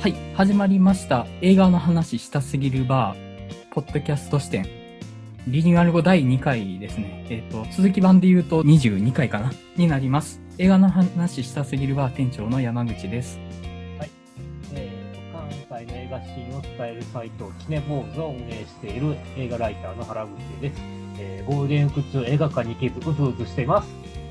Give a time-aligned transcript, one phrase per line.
[0.00, 1.26] はい、始まりました。
[1.40, 4.64] 映画の話したすぎるバー、ポッドキャスト視点。
[5.48, 7.26] リニューアル後第2回ですね。
[7.28, 10.40] えっ、と、続き版で言うと22回かなになります。
[10.56, 13.40] 映画の話したすぎるバー店長の山口です。
[14.72, 20.80] えー関西の映画シーンを伝えるサイト、キネボーズを運営している映画ライターの原口です。
[21.18, 23.88] えーゴールデンウィーク中映画館に行けずうずうずしています。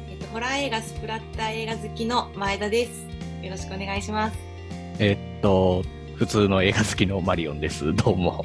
[0.10, 3.06] えっと、ホラー映画、スプラッター映画好きの前田です。
[3.44, 4.38] よろしくお願いします。
[5.00, 5.84] えっと、
[6.16, 7.94] 普通の映画好きのマリオンです。
[7.96, 8.44] どうも。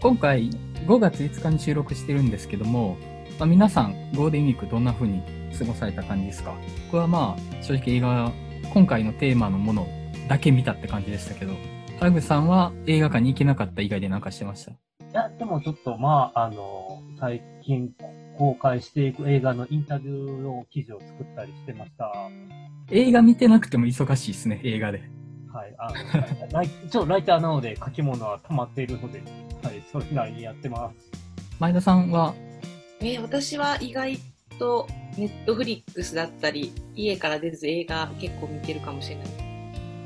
[0.00, 0.50] 今回
[0.86, 2.96] 5月5日に収録してるんですけども、
[3.38, 5.22] まあ、皆さんゴールデンウィークどんな風に
[5.58, 6.54] 過ごされた感じですか？
[6.86, 8.32] 僕はまあ正直映画、
[8.72, 9.86] 今回のテーマのもの
[10.28, 11.54] だけ見たって感じでしたけど、
[11.98, 14.72] 原口さんは映画館に行けなかった以外で何かしてました？
[14.72, 14.74] い
[15.12, 17.90] や、でもちょっとまあ、あの、最近
[18.38, 22.12] 公開していく映画のインタビューの記事を作ったりしてました。
[22.90, 25.02] 映画見てなくても忙しいですね、映画で。
[25.52, 25.74] はい。
[25.78, 29.22] あのライ一応ライターなので書き物は溜まっているので、
[29.62, 31.10] はい、それなりにやってます。
[31.58, 32.34] 前田さんは、
[33.00, 34.18] えー私は意外
[34.58, 39.26] とネットフリックスだったり、家から出ず映画結構見てるかもしれない。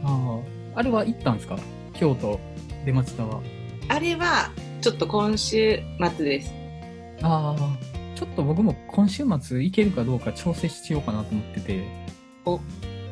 [0.04, 0.40] あ
[0.74, 1.58] あ、あれは行ったんですか？
[1.94, 2.40] 京都、
[2.84, 3.40] 出町田は。
[3.88, 4.50] あれは、
[4.80, 5.80] ちょっと今週
[6.16, 6.52] 末です。
[7.22, 7.78] ああ、
[8.16, 11.84] ちょっと僕も今週末行けるかどうか調整しようかなと思ってて、
[12.44, 12.60] お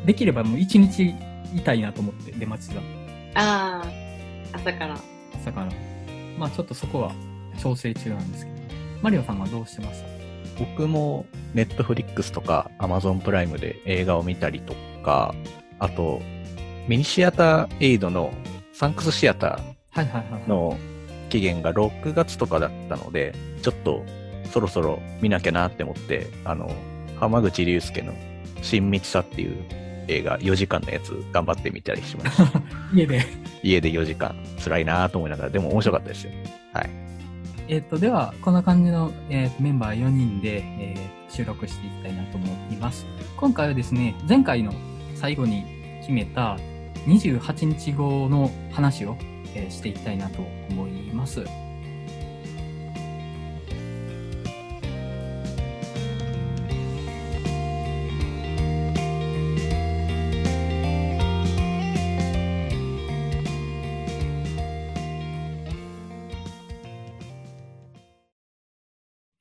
[0.06, 1.14] できればもう一日
[1.54, 2.80] いたいなと思って、出町田。
[3.34, 3.84] ああ、
[4.52, 4.96] 朝から。
[5.44, 5.68] だから、
[6.38, 7.12] まあちょっとそこは
[7.60, 8.62] 調整中なんですけど。
[9.02, 10.08] マリオさんはどうしてました
[10.58, 15.34] 僕もネットフリックスとかアマゾンプライムで映画を見たりとか、
[15.78, 16.20] あと、
[16.88, 18.32] ミニシアターエイドの
[18.72, 19.60] サンクスシアタ。
[19.94, 20.78] ーの
[21.28, 24.04] 期限が6月とかだったので、ちょっと
[24.50, 26.70] そろそろ見なきゃなって思って、あの、
[27.18, 28.12] 浜口竜介の
[28.62, 29.64] 親密さっていう
[30.08, 32.62] 映画4時間のやつ頑張ってみたりしました。
[32.94, 33.24] 家で。
[33.62, 36.32] 家で4時間辛いなと思いながら、でも面白かったですよ。
[36.72, 36.90] はい。
[37.68, 43.06] えっと、では、こんな感じの、えーとメンバー4人で、えー収録していきたいなと思います。
[43.38, 44.74] 今回はですね、前回の
[45.14, 45.64] 最後に
[46.00, 46.58] 決めた
[47.06, 49.16] 28日後の話を、
[49.54, 51.42] えーしていきたいなと思います。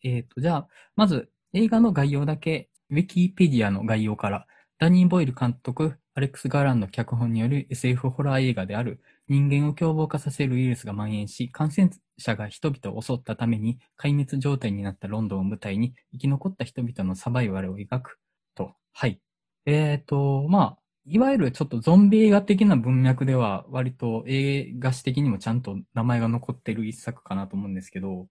[0.03, 4.47] えっ、と、じゃあ、まず映画の概要だけ、ウィキペディアの概要から、
[4.79, 18.19] ダニー・ボイル監督、アレックス・ガーランド脚本による SF ホラー映画である、人間を凶暴化させるウイルスが蔓延し、感染者が人々を襲ったために、壊滅状態になったロンドンを舞台に、生き残った人々のサバイバルを描く
[18.55, 18.73] と。
[18.91, 19.21] はい。
[19.65, 28.27] えっ、と、まあ、いわゆるちょっとゾンビ映画的な文脈では、割と映画史的にもちゃんと名前が残ってる一作かなと思うんですけど、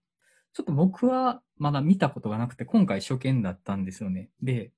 [0.53, 4.29] ちょっと僕はまだ見たことがなくて、今回初見だったんですよね。
[4.41, 4.71] で、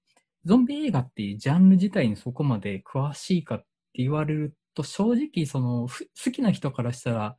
[0.45, 7.38] ゾンビ映画っていうジャンル自体にそこまで詳しいかって言われると、正直その、好きな人からしたら、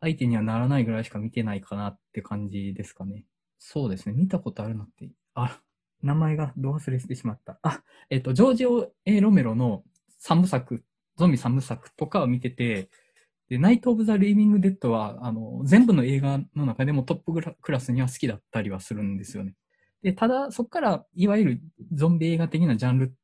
[0.00, 3.24] 相手にはならないぐらいしか見てないかなって感じですかね。
[3.58, 4.14] そうですね。
[4.14, 5.60] 見たことあるのって、あ、
[6.02, 7.58] 名前がど忘れしてしまった。
[7.62, 9.84] あ、えっと、ジョージオ・エロメロの
[10.18, 10.84] 三部作、
[11.16, 12.88] ゾンビ三部作とかを見てて、
[13.52, 19.52] で、ナイト・オブ・ザ・リービング・デッドは、あの、全部の映画の中でもトップクラスには好きだったりはするんですよね。
[20.02, 21.60] で、ただ、そこから、いわゆる
[21.92, 23.14] ゾンビ映画的なジャンル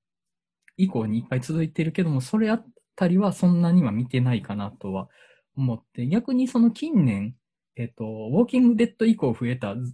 [0.77, 5.09] 以降にいっぱい続いてるけども、それあったりはそんなには見てないかなとは
[5.56, 7.34] 思って、逆にその近年、
[7.77, 9.87] えっ、と、ウォーキング・デッド以降増えた、もう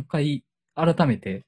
[0.00, 0.44] 一回
[0.74, 1.46] 改めて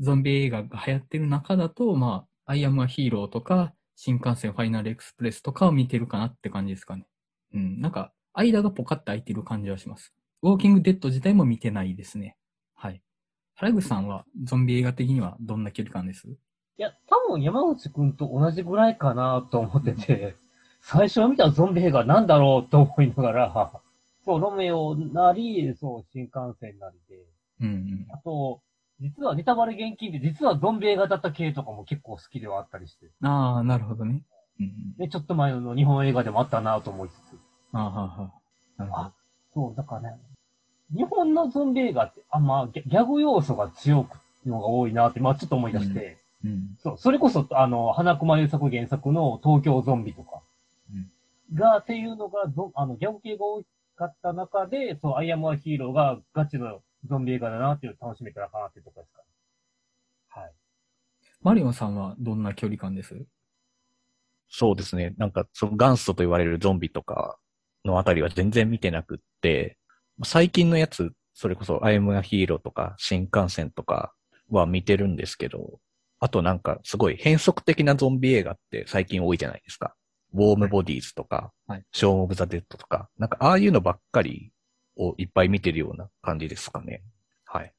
[0.00, 7.06] ゾンビ映画が流行ってる中だと、まあ、アイアム・ア・ヒーローとか、新幹線ファイナル・エクスプレスとかを見てるかなって感じですかね。
[7.54, 10.14] うん、なんか、間がポカッと空いてる感じはします。
[10.42, 12.36] ウォーキング・デッド自体も見てないですね。
[12.74, 13.02] はい。
[13.56, 16.28] 原口さんはゾンビ映画的にはどんな距離感です？
[16.28, 16.36] い
[16.78, 20.36] や、多分山内くんと同じぐらいかなと思ってて、
[20.80, 23.72] 最初見たゾンビ映画なんだろうと思いながら、
[24.24, 27.22] そう、ロメオなり、そう、新幹線なりで、
[27.60, 28.06] うんうん。
[28.10, 28.62] あと、
[28.98, 34.22] 実はネタバレ厳禁で、実はゾンビ映画だった系とかも結構好きではあったりして、ああ、なるほどね。
[34.60, 34.96] うんうん。
[34.96, 37.16] で、ちょっと前の日本映画でもあったなと思いつつ、
[37.72, 38.30] ああ、はあ、は
[38.78, 38.82] あ。
[38.82, 39.12] なるほどあ。
[39.54, 40.18] そう、だからね、
[40.94, 46.76] 日本のゾンビ映画って、あ、まあ、ギャギャグ要素が強くのが多いなって、まあちょっと思い出して、うん。
[46.82, 50.42] そう、それこそ、あの、花熊優作原作の東京ゾンビとか、
[51.54, 53.62] が、っていうのが、ゾあの、ギャグ系が多
[53.96, 59.24] かった中で、そう、アイアムアヒーローがガチのゾンビ映画だなっていうのを楽しめたらかなっていうところですかね。
[60.28, 60.52] はい。
[61.42, 63.26] マリオンさんはどんな距離感です？
[64.50, 65.14] そうですね。
[65.16, 67.38] なんか、その元祖と言われるゾンビとか
[67.84, 69.78] のあたりは全然見てなくって、
[70.24, 74.12] 最近のやつ、それこそ、アイムアヒーローとか、新幹線とか
[74.50, 75.78] は見てるんですけど、
[76.18, 79.94] あとなんか、すごい変則的なゾンビ映画って最近多いじゃないですか。
[80.34, 84.52] ウォームボディーズとか、はいショーン・オブ・ザ・デッドとか、なんか、ああいうのばっかり
[84.96, 87.02] をいっぱい見てるような感じですかね。
[87.44, 87.72] はい。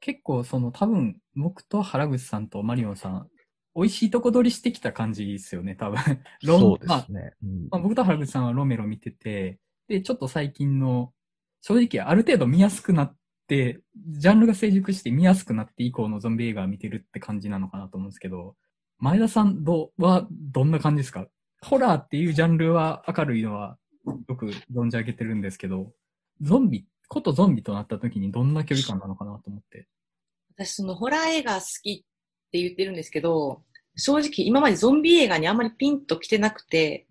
[0.00, 3.28] 結構その多分僕と原口さんとマリオンさん、
[3.76, 5.98] 美味しいとこ取りしてきた感じですよね、多分。
[6.44, 7.32] ロンそうでまあすね。
[7.44, 11.12] うんまあ、僕と原口さんはロメロ見てて、で、ちょっと最近の、
[11.60, 18.56] 正直ある程度見やすくなって、ジャンルが成熟して見やすくなって以降のゾンビ映画を見てるって感じなのかなと思うんですけど、
[18.98, 21.28] 前田さんどうはどんな感じですか？
[21.60, 23.78] ホラーっていうジャンルは明るいのは
[24.28, 25.92] よく存じ上げてるんですけど、
[26.40, 29.86] ゾンビ、ことゾンビとなった時にどんな距離感なのかなと思って。
[30.56, 32.04] 私、そのホラー映画好き
[32.46, 33.62] って言ってるんですけど、
[33.96, 37.06] 正直今までゾンビ映画にあんまりピンと来てなくて、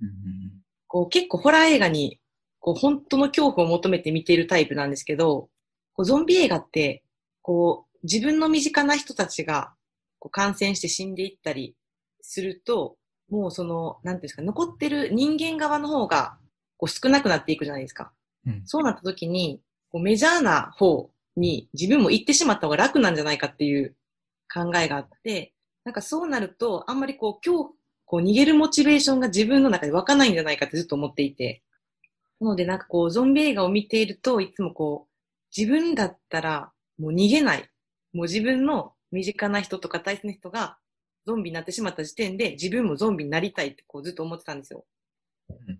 [0.87, 2.19] こう結構ホラー映画に
[2.59, 5.49] こう本当の恐怖を求めて見ているタイプなんですけど、
[5.93, 7.03] こうゾンビ映画って、
[7.41, 9.73] こう自分の身近な人たちが
[10.19, 11.75] こう感染して死んでいったり
[12.21, 12.97] すると、
[13.29, 16.37] もうその、なんていうんですか、残ってる人間側の方が
[16.77, 18.11] こう少なくなっていくじゃないですか。
[18.47, 19.61] うんそうなった時に、
[19.91, 23.95] こうメジャーな方に自分も行ってしまった方が楽なんじゃないかっていう
[24.53, 25.53] 考えがあって、
[25.83, 27.73] なんかそうなると、あんまりこう、今日、
[28.05, 31.63] こう逃げるモチベーションが自分の中で湧かないんじゃないかってずっと思っていて。
[32.39, 35.15] なのでなんかこう、ゾンビ映画を見ていると、いつもこう、
[35.55, 37.69] 自分だったらもう逃げない。
[38.13, 40.77] もう自分の身近な人とか大切な人が
[41.25, 44.85] ゾンビになってしまった時点で自分もゾンビになりたいってこうずっと思ってたんですよ。
[45.49, 45.79] うん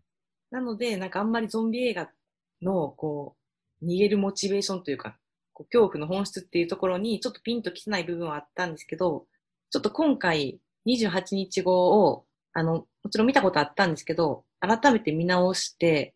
[0.52, 2.10] なので、なんかあんまりゾンビ映画
[2.62, 3.36] のこ
[3.82, 5.18] う、逃げるモチベーションというか、
[5.56, 9.26] こう恐怖の本質っていうところにちょっとピンときてない部分はあったんですけど、
[9.72, 16.14] ちょっと今回28日後を、あの、もちろん見たことあったんですけど、改めて見直して、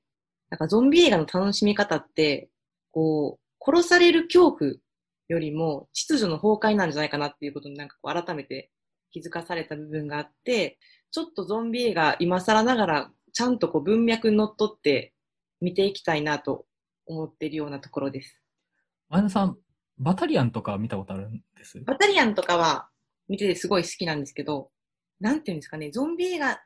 [0.49, 2.49] なんかゾンビ映画の楽しみ方って、
[2.91, 4.71] こう、殺される恐怖
[5.29, 8.71] よりも秩序の崩壊なんじゃないかなっていうことになんかこう改めて
[9.11, 10.79] 気づかされた部分があって、
[11.11, 15.13] ちょっとゾンビ映画今更ながらちゃんとこう文脈にのっとって
[15.61, 16.65] 見ていきたいなと
[17.05, 18.41] 思っているようなところです。
[19.09, 19.57] 前田さん、
[19.97, 21.79] バタリアンとか見たことあるんです？
[21.81, 22.89] バタリアンとかは
[23.27, 24.69] 見ててすごい好きなんですけど、
[25.19, 26.59] なんていうんですかね、ゾンビ映画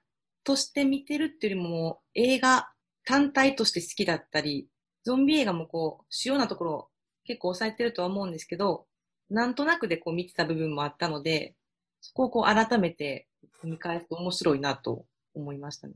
[0.44, 2.70] として見てるっていうよりも、映画
[3.06, 4.68] 単体として好きだったり、
[5.04, 6.90] ゾンビ映画もこう、主要なところ
[7.26, 8.86] 結構抑えてるとは思うんですけど、
[9.30, 11.56] なんとなくでこう見てた部分もあったので、
[12.02, 13.28] そこをこう改めて
[13.64, 15.94] 見返すと面白いなと思いましたね。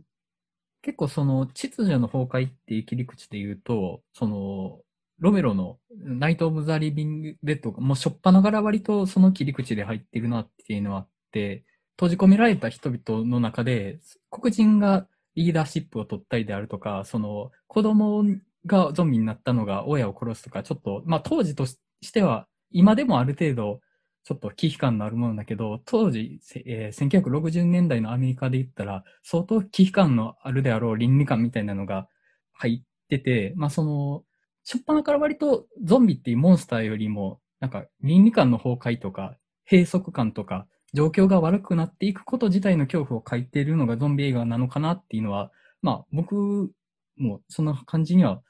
[0.82, 4.80] 結構その秩序の崩壊っていう切り口で言うと、その、
[5.20, 11.64] ロメロのナイト・オブ・ザ・リビング・デッドがもうしょっぱながら割とその切り口で入ってるなっていうのはあって、
[11.96, 14.00] 閉じ込められた人々の中で
[14.30, 18.24] 黒人がリーダーシップを取ったりであるとか、その子供
[18.66, 21.78] がゾンビになったのが親を殺すとか、ちょっと、まあ当時とし
[22.12, 23.82] ては今でもある程度
[24.24, 32.08] ちょっと危機感のあるものだけど、当時、えー1960年代のアメリカで言ったら、相当危機感のあるであろう倫理観みたいなのが
[32.52, 34.24] 入ってて、まあその、
[34.70, 46.70] しょっぱなから割とゾンビっていうモンスターよりも、なんか倫理観の崩壊とか、閉塞感とか、状況が悪くなっていくこと自体の恐怖を書いているのがゾンビ映画なのかなっていうのは、まあ僕
[47.16, 48.42] もそんな感じには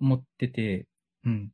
[0.00, 0.86] 思ってて、
[1.26, 1.50] うん。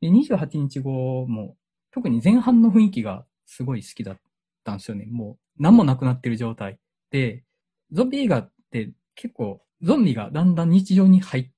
[0.00, 1.56] で、28日後も、
[1.92, 4.18] 特に前半の雰囲気がすごい好きだっ
[4.64, 5.06] たんですよね。
[5.08, 6.80] もう何もなくなってる状態。
[7.12, 7.44] で、
[7.92, 11.50] ゾンビ映画って結構ゾンビがだんだん日常に入っ、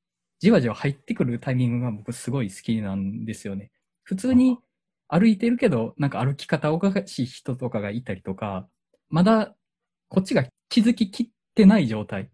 [0.43, 3.71] じわじわ入ってくるタイミングが僕すごい好きなんですよね。
[4.03, 4.59] 普通に
[5.07, 8.67] 歩いてるけど、なんか歩き方おかしい人とかがいたりとか、
[9.09, 9.55] まだ
[10.09, 12.29] こっちが気づききってない状態っ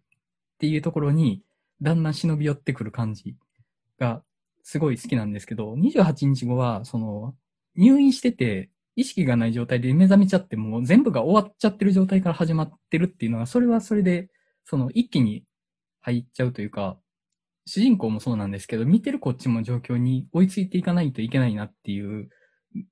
[0.59, 1.43] ていうところに
[1.83, 3.37] だんだん忍び寄ってくる感じ
[3.99, 4.23] が
[4.62, 7.35] すごい好きなんですけど、28日後は、その、
[7.77, 14.31] 入院してて、意識がない状態で目覚めちゃって、もう全部が終わっちゃってる状態から始まってるっていうのが、それはそれで、
[14.65, 15.45] その一気に
[16.00, 16.99] 入っちゃうというか、
[17.68, 22.30] 主人公もそうなんですけど、見てるこっちも状況に追いついていかないといけないなっていう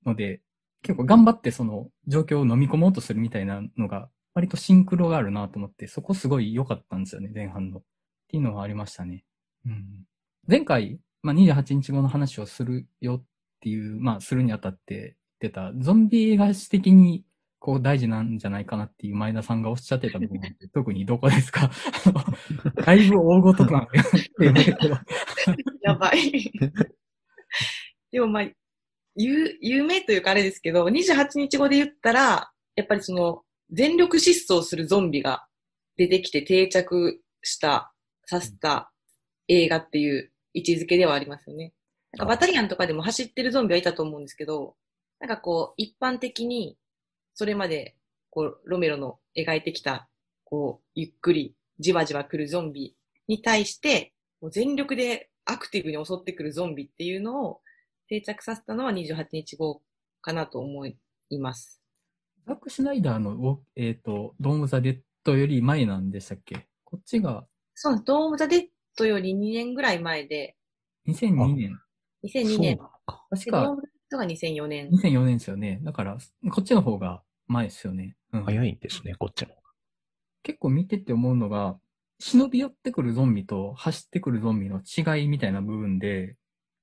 [0.05, 0.41] ので、
[0.83, 7.79] 結構頑張ってその状況を飲み込もうとするみたいなのが、割とシンクロがあるなと思って、そこすごい良かったんですよね、前半の。
[7.79, 7.83] っ
[8.29, 9.25] ていうのがありましたね。
[9.65, 10.03] うん。
[10.47, 13.23] 前回、まあ、28日後の話をするよっ
[13.61, 17.25] ていう、まあ、するにあたって言ってた、ゾンビ映画史的に、
[17.59, 21.71] こう大事なんじゃないかなっていう前田さんがおっしゃってた部分って、特にどこですか？
[22.85, 23.87] だいぶ大ごとなん。
[25.81, 26.51] やばい。
[28.11, 28.43] でもまあ、
[29.15, 35.45] 有有名というかあれですけど、28日後で言ったら、やっぱりその、全力疾走するゾンビが
[35.97, 37.91] 出てきて定着した、
[38.25, 38.91] させた
[39.47, 41.73] 映画っていう位置づけではありますよね。
[42.11, 44.75] なんかバタリアンとかでも走ってるゾンビはいたと思うんですけど、
[45.19, 46.77] なんかこう、一般的に、
[47.37, 47.95] それまで、
[48.31, 50.09] こう、ロメロの描いてきた、
[50.43, 52.95] こう、ゆっくり、じわじわ来るゾンビ
[53.27, 57.61] に対して、もう全力でアクティブに襲ってくるゾンビっていうのを
[58.09, 59.83] 定着させたのは28日後
[60.19, 60.97] かなと思い
[61.37, 61.79] ます。
[62.47, 66.65] ザック・シュナイダーのえっ、と、ドーム・ザ・デッドより前なんでしたっけ？
[66.85, 68.01] こっちがそう。
[68.03, 68.65] ドーム・ザ・デッ
[68.97, 70.55] ドより2年ぐらい前で、
[71.07, 71.79] 2002年。
[72.23, 72.79] 2002年。
[73.29, 74.89] 確でドーかム・ザ・デッドが2004年。
[74.89, 75.79] 2004年ですよね。
[75.83, 76.17] だから、
[76.51, 78.15] こっちの方が前ですよね。
[78.33, 79.49] うん、早いんですね、こっちの。
[80.43, 81.77] 結構見てて思うのが、
[82.19, 86.35] 忍び寄ってくるゾンビと走ってくるゾンビの違いみたいな部分で、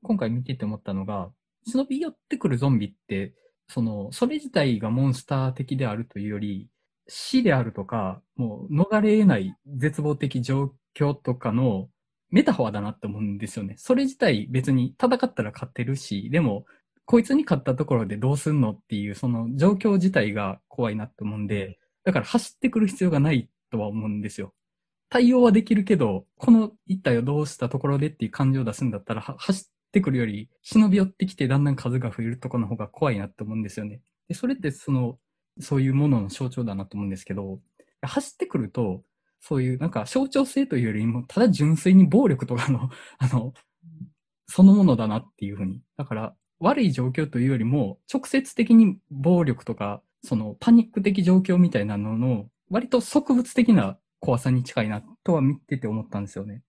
[0.03, 1.31] 今回見てて思ったのが、
[1.67, 3.35] 忍び寄ってくるゾンビって、
[3.69, 6.69] その、それ自体がモンスター的であるというより、
[7.09, 11.89] 死であるとか、もう逃れ得ない絶望的状況とかの
[12.31, 13.75] メタファーだなって思うんですよね。
[13.79, 16.65] それ自体別に戦ったら勝てるし、でも、
[17.07, 24.55] こいつに勝ったところでどうすんのっていう、その状況自体が怖いなって思うんで、だから走ってくる必要がないとは思うんですよ。
[25.11, 34.01] 対応はできるけど、この一体をどうしたところでっていう感情を出すんだったら、は走ってくるより、忍び寄ってきてだんだん数が増えるところの方が怖いなって思うんですよね。
[34.29, 35.19] で、それってその、
[35.61, 37.61] そういうものの象徴だなと思うんですけど、
[38.03, 39.03] 走ってくると、
[39.41, 43.53] そういうなんか象徴性というよりも、ただ純粋に暴力とかの、あの、
[44.49, 45.81] そのものだなっていうふうに。
[45.97, 56.63] だから、悪い状況というよりも、直接的に暴力とか、そのパニック的状況みたいなのの、割と植物的な怖さに近いなとは見てて思ったんですよね。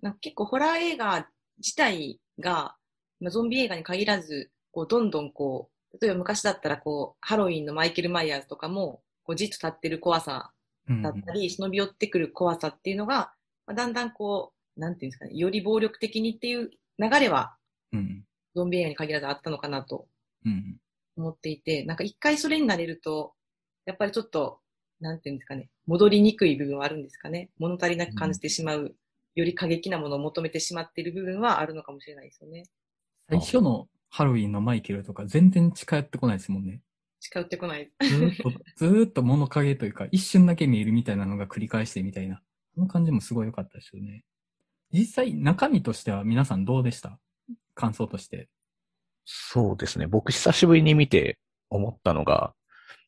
[0.00, 2.74] なんか結構ホラー映画自体が、
[3.20, 10.52] まあ、ゾンビ映画に限らず、こうどんどんこう、例えば昔だったらこう、ハロウィンのマイケル・マイヤーズとかも、こうじっと立ってる怖さ
[10.88, 13.32] うんだったり、忍び寄ってくる怖さっていうのが、
[13.66, 17.56] まあ、だんだんこう、なんていうんですかね、より暴力的にっていう流れは、
[17.92, 18.24] うん。
[18.54, 20.06] ゾンビ映画に限らずあったのかなと
[20.44, 20.76] うん。
[21.16, 23.34] 思っていて、なんか一回それになれると、
[23.84, 24.60] やっぱりちょっと、
[25.00, 27.50] なんていうんですかね、戻りにくい部分はあるんですかね。
[27.58, 28.94] 物足りなく感じてしまう、
[29.34, 32.64] より過激なものを求めてしまっている部分はあるのかもしれないですよね。
[33.28, 36.82] 最初のハロウィンのマイケルとか全然近寄ってこないですもんね。
[37.20, 37.90] 近寄ってこない。
[38.00, 42.42] ずーっと、 ずーっと物影というか、一瞬だけ見えるみたいなのが繰り返してみたいな。
[42.74, 44.24] その感じもすごい良かったですよね。
[44.92, 47.18] 実際、中身としては皆さんどうでした？
[47.74, 48.48] 感想として。
[49.24, 50.06] そうですね。
[50.06, 51.38] 僕久しぶりに見て
[51.70, 52.54] 思ったのが、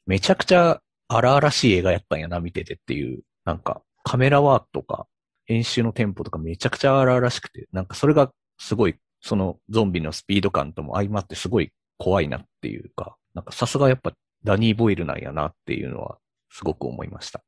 [0.07, 3.23] めちゃくちゃ荒々しい映画やったんやな、見ててっていう。
[3.45, 5.07] なんか、カメラワークとか、
[5.49, 14.13] 演習のテンポとかめちゃくちゃ荒々しくて、なんかそれがすごい、そのゾンビのスピード感とも相まってすごい怖いなっていうか、なんかさすがやっぱ
[14.45, 16.19] ダニー・ボイルなんやなっていうのは
[16.51, 17.43] すごく思いました。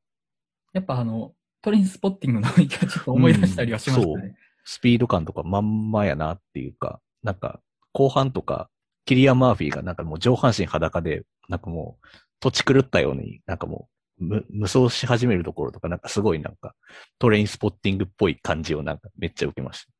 [0.73, 4.35] やっぱあの、トレインスポッティングの雰囲気はちょっと思い出したりはしましたうんね。
[4.69, 7.61] スピード感とかまんまやなっていうか、なんか
[7.93, 8.69] 後半とか、
[9.05, 12.07] キリアン・マーフィーがなんかもう上半身裸で、なんかもう
[12.41, 13.87] 土地狂ったように、なんかも
[14.19, 16.75] う無無双し始めるところとか、なんかすごいなんか
[17.17, 19.93] トレインスポッティングっぽい感じをなんかめっちゃ受けました。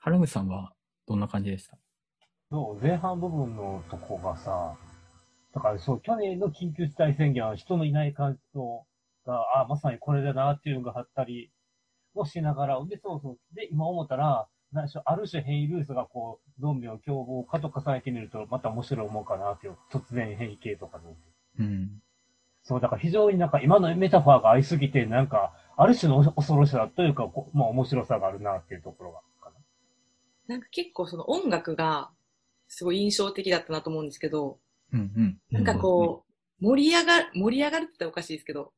[0.00, 0.72] 原口さんは
[1.06, 1.76] どんな感じでした？
[2.50, 4.74] そう、前半部分のとこがさ、
[5.54, 8.86] だからそう、去年の緊急事態宣言は人のいない感じと、
[9.26, 11.50] が、あまさにこれだなっていうのがあったり
[12.18, 13.54] もしながら、で、そうそう。
[13.54, 21.04] で、今思ったら、何でしょう、ある種変異ルースがこう、ゾンビを凶暴化と重ねてみると、また面白い思うかなっていう、突然変異系とかで。
[21.60, 22.02] うん。
[22.64, 29.56] そう、だから非常になんか今のメタファーが合いすぎて、なんか、ある種の恐ろしさというか、こまあ面白さがあるなっていうところがかな。
[30.48, 32.10] なんか結構その音楽が
[32.66, 34.58] すごい印象的だったなと思うんですけど、
[34.92, 35.38] うんうん。
[35.50, 36.24] なんかこ
[36.60, 38.72] う、盛り上がる、盛り上がるって言ったらおかしいですけど、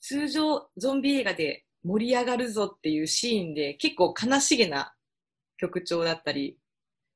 [0.00, 4.94] 通常ゾンビ映画で盛り上がるぞっていうシーンで結構悲しげな
[5.56, 6.58] 曲調だったり、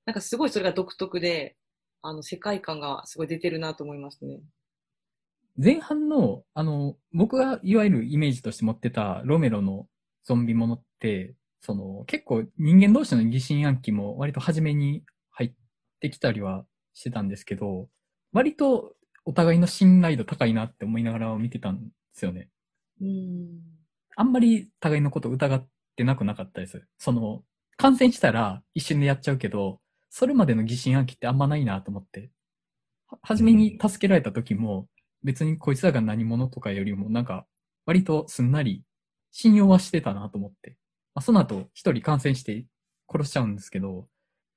[0.04, 1.56] なんかすごいそれが独特で、
[2.02, 4.40] あの世界観がすごい出てるなと思いますね。
[5.56, 9.88] 前半の、あの、僕がいわゆるイメージとして持ってたロメロの
[10.24, 15.52] ゾンビものって、その、結構人間同士の疑心暗鬼も割と初めに入っ
[16.00, 17.88] てきたりはしてたんですけど、
[18.32, 18.94] 割と
[19.24, 22.48] お互いの信頼度高いなって思いながら見てたんですよね。
[23.00, 23.75] うん。
[24.16, 26.82] あんまり互いのこと疑ってなくなかったです。
[26.98, 27.42] その、
[27.76, 32.30] 感染したら一瞬でやっちゃうけど、それまでの疑心暗鬼ってあんまないなと思って。
[33.08, 34.88] は、初めに助けられた時も、
[35.22, 37.46] 別にこいつらが何者とかよりも、なんか、
[37.84, 38.82] 割とすんなり
[39.32, 40.78] 信用はしてたなと思って。
[41.14, 42.64] まあ、その後、一人感染して
[43.12, 44.08] 殺しちゃうんですけど、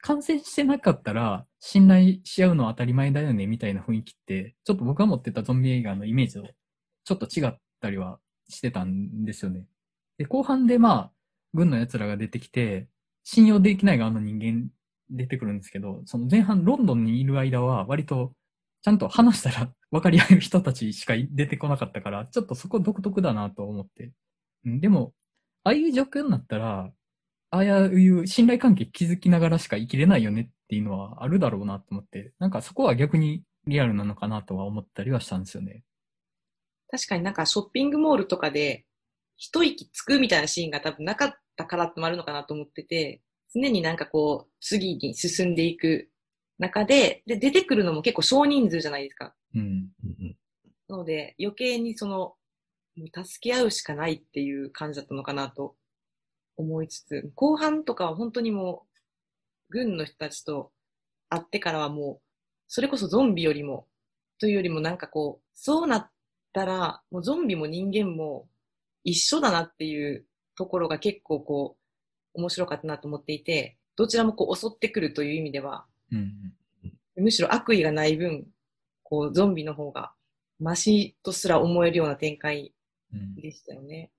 [0.01, 6.47] 感染してなかったら、信頼し合うのは当たり前だよね、みたいな雰囲気って、ちょっと僕が持ってたゾンビ映画のイメージと、
[7.03, 9.65] ちょっと違ったりはしてたんですよね。
[10.17, 11.11] で、後半でまあ、
[11.53, 12.89] 軍の奴らが出てきて、
[13.23, 14.69] 信用できない側の人間
[15.09, 18.33] 出てくるんですけど、その前半ロンドンにいる間は割と
[18.81, 24.11] ちゃんと話したら分かり合える人たちしか出てこなかったから、ちょっとそこ独特だなと思って。
[24.65, 25.13] でも、
[25.63, 26.91] ああいう状況になったら、
[27.51, 35.83] ああいう信頼関係築きながらしか生きれないよねっていうのはあるだろうなと思って、なんかそこは逆にリアルなのかなとは思ったりはしたんですよね。
[36.91, 38.85] 確かになんかショッピングモールとかで
[39.37, 43.21] 一息つくみたいなシーンが多分なかったからってもあるのかなと思ってて、
[43.53, 46.09] 常になんかこう次に進んでいく
[46.59, 49.33] 中で、で、出てくるのも結構少人数じゃないですか。
[49.55, 49.61] うん。
[49.61, 50.35] うんうん
[50.89, 52.33] なので余計にその、
[52.95, 55.75] もう助け合うしかないっていう感じだったのかなと
[56.57, 58.99] 思いつつ、後半とかは本当にもう、
[59.69, 60.71] 軍の人たちと
[61.29, 62.21] 会ってからはもう、
[62.67, 63.87] それこそゾンビよりも、
[64.39, 66.11] というよりもなんかこう、そうなっ
[66.53, 68.47] たら、もうゾンビも人間も
[69.03, 70.25] 一緒だなっていう
[70.55, 71.77] ところが結構こ
[72.35, 76.53] う、面白かったなと思っていて、どちらもこう襲ってくるという意味では、うん。
[77.17, 78.47] むしろ悪意がない分、
[79.03, 80.13] こう、ゾンビの方が、
[80.59, 82.73] マシとすら思えるような展開
[83.13, 83.35] うん。
[83.35, 84.11] でしたよね。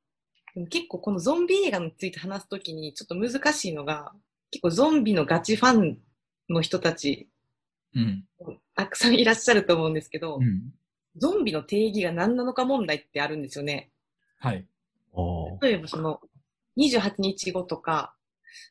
[0.54, 4.12] でも結構このゾンビ映画について話すときにちょっと難しいのが、
[4.50, 5.98] 結構ゾンビのガチファン
[6.48, 7.28] の人たち、
[7.94, 8.24] うん。
[8.74, 10.72] たくさんいらっしゃると思うんですけど、うん。
[11.16, 13.90] ゾンビの定義が何なのか問題ってあるんですよね。
[14.38, 14.66] はい。
[15.62, 16.20] 例えばその、
[16.78, 18.14] 28日後とか、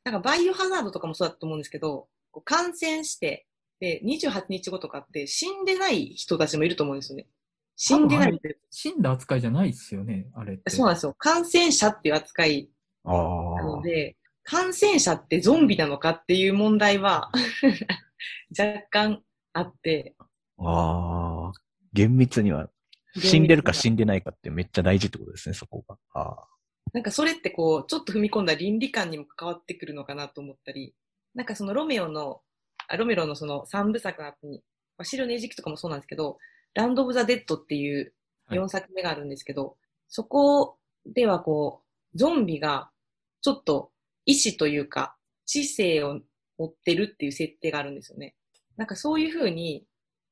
[0.03, 3.45] なんかバイオハザードとかもそうだと思うんですけど、こう感染して、
[3.79, 7.27] で、28日後とかって死んでない人たちもいると思うんですよね。
[7.75, 10.69] 死んでないって、死んだ扱いじゃないっすよね、あれって。
[10.69, 11.15] そうなんですよ。
[11.17, 12.69] 感染者っていう扱い
[13.05, 13.15] あな
[13.63, 17.31] のーで、感染者ってゾンビなのかっていう問題は
[18.57, 20.15] 若干あって、
[20.57, 21.28] あー。
[21.93, 22.69] 厳密には、
[23.15, 25.97] 死んでるか死んでないかってめっちゃ大事ってことですね、そこが。
[26.13, 26.35] あ
[26.93, 30.93] なんかそれってこう、ちょっと踏み込んだ倫理観にも関わってくるのかなと思ったり、
[31.35, 32.41] なんかそのロメオの、
[32.87, 34.63] あロメロのその三部作の後に、
[34.97, 36.37] まあ、シルの餌食とかもそうなんですけど、
[36.73, 38.13] ランド・オブ・ザ・デッドっていう
[38.45, 42.89] はい4作目があるんですけど、そこではこう、ゾンビが
[43.41, 43.91] ちょっと
[44.25, 46.19] 意志というか、知性を
[46.57, 48.35] 持ってるっていう設定があるんですよね。
[48.75, 49.85] なんかそういうふうに、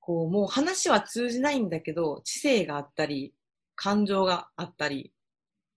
[0.07, 3.33] こう、もう話は通じないんだけど、知性があったり、
[3.75, 5.11] 感情があったり、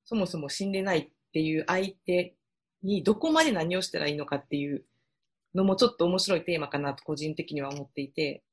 [0.04, 2.36] そもそも死んでないっていう相手
[2.84, 4.84] にどこまで何をしたらいいのかっていう
[5.52, 8.44] のもちょっと面白いテーマかなと個人的には思っていて、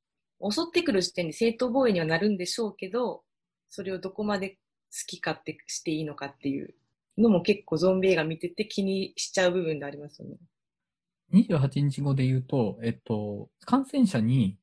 [0.42, 3.22] 襲ってくる時点で正当防衛にはなるんでしょうけど、
[3.70, 4.58] それをどこまで好
[5.06, 6.74] き勝手していいのかっていう
[7.20, 10.38] のも結構ゾンビ映画見てて気にしちゃう部分でありますよね。
[11.34, 14.58] 28日後で言うと、えっと、感染者に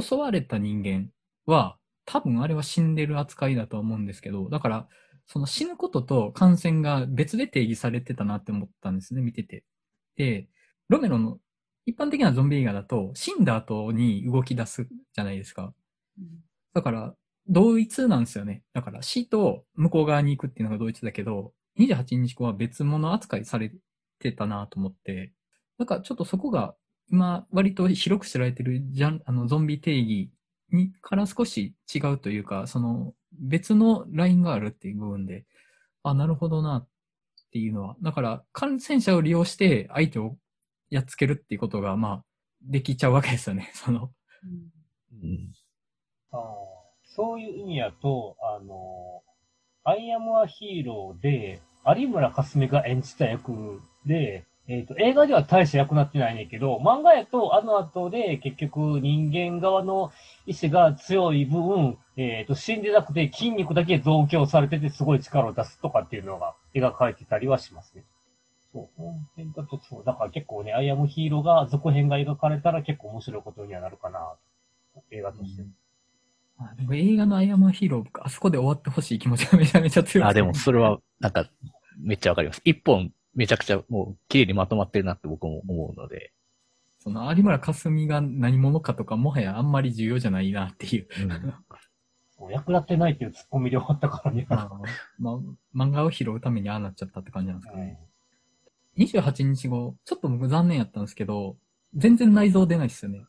[0.00, 1.10] 襲われた人間
[1.46, 4.88] は、多分あれは死んでる扱いだと思うんですけど、だから、
[5.26, 9.64] その死ぬことと感染が別で定義されてたなって思ったんですね、見てて。
[10.16, 10.48] で、
[10.88, 11.38] ロメロの
[11.84, 15.74] 一般的なゾンビ映画だと、死んだ後に動き出すじゃないですか。
[16.74, 17.14] だから、
[17.48, 18.62] 同一なんですよね。
[18.74, 23.72] だから死と向こう側に行くっていうのが同一だけど、28日後は別物扱いされ
[24.18, 25.32] てたなと思って、
[25.78, 26.74] なんかちょっとそこが
[27.10, 30.30] 今割と広く知られてるジャン、あのゾンビ定義
[30.70, 35.44] にから少し違うというか、その別のラインがあるっていう部分で、
[36.02, 36.88] あ、なるほどなっ
[37.52, 40.36] ていうのは、だから感染者を利用して相手を
[40.90, 42.24] やっつけるっていうことが、まあ、
[42.62, 43.70] できちゃうわけですよね。
[43.74, 44.10] その、
[45.22, 45.52] うん。
[46.32, 46.38] あ
[47.04, 49.22] そういう意味やと、あの、
[49.84, 51.60] アイアムアヒーローで、
[51.96, 60.12] 有村架純が演じた役で、えっ、と、映画では大して役なってないねんけど、漫画やとあの後で結局人間側の
[60.46, 68.04] 意志が強い分、えっ、と、死んでなくて筋肉だけ増強されててすごい力を出すとかっていうのが描かれてたりはしますね。
[68.74, 74.34] そう、本編だとそう、だから結構ね、アイアムヒーローが、続編が描かれたら結構面白いことにはなるかな、
[75.10, 75.62] 映画として。
[76.58, 81.48] あでも映画のアイアムアヒーロー、僕あそこで終わってほしい気持ちがめちゃめちゃ強くてあ、でもそれは、なんか、
[81.98, 82.60] めっちゃわかります。
[82.64, 86.32] 一本、めちゃくちゃもう、綺麗にまとまってるなって僕も思うので。
[86.98, 91.08] その有村架純が何者かとか、もはやあんまり重要じゃないなっていう。
[91.22, 92.50] うん。
[92.52, 94.46] 役立ってないっていうツッコミで終わったからね。
[94.50, 94.70] まあ、
[95.18, 98.00] まあ、漫画を拾うためにああなっちゃったって感じなんですかうんね。
[98.98, 101.56] 28日後、ちょっと僕残念やったんですけど、
[101.94, 103.24] 全然内臓出ないですよね。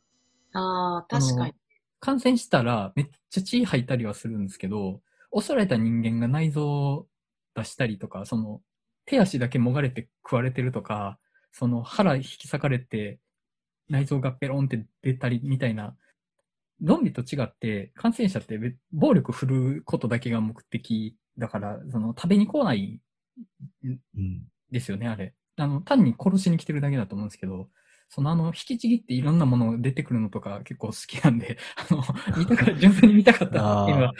[0.54, 1.54] ああ、確かに。
[2.00, 5.02] 感染したらめっちゃ血吐いたりはするんですけど、
[5.38, 7.08] 襲われた人間が内臓を
[7.56, 8.62] 出したりとか、その、
[9.10, 11.18] 手足だけもがれて食われてるとか、
[11.52, 13.20] その腹引き裂かれて
[13.90, 15.96] 内臓がペロンって出たりみたいな、
[16.82, 23.02] ゾンビと違って感染者って別暴力振るうことだけが目的だから、その、食べに来ない
[23.84, 23.88] う
[24.20, 24.44] ん。
[24.72, 25.34] ですよね、あれ。
[25.58, 27.68] あの、単に殺しに来てるだけだと思うんですけど、
[28.10, 32.04] そのあの、引きちぎっていろんなもの出てくるのとか結構好きなんで、 あの、
[32.38, 34.14] 見たか、純粋に見たかったっていうのは、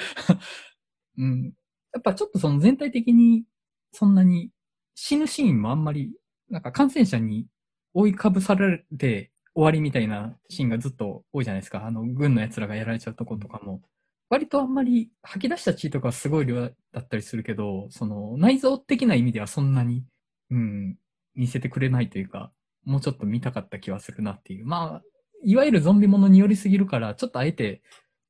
[1.18, 1.54] うん。
[1.94, 3.46] やっぱちょっとその全体的に、
[3.92, 4.52] そんなに
[5.02, 6.12] 死ぬシーンもあんまり、
[6.50, 7.48] なんか感染者に
[7.94, 11.86] 覆いかぶされて終わりみたいなシーンがずっと多いじゃないですか。
[11.86, 13.82] あの、軍の奴らがやられちゃうとことかも。
[14.30, 20.04] 割とあんまり吐き出した血とかはすごい量だったりするけど、その内臓的な意味ではそんなに、
[20.52, 20.98] うん、
[21.34, 22.52] 見せてくれないというか、
[22.84, 24.66] もうちょっと見たかった気はするなっていう。
[24.66, 25.02] まあ、
[25.46, 27.82] いわゆるゾンビものに寄りすぎるから、ちょっとあえて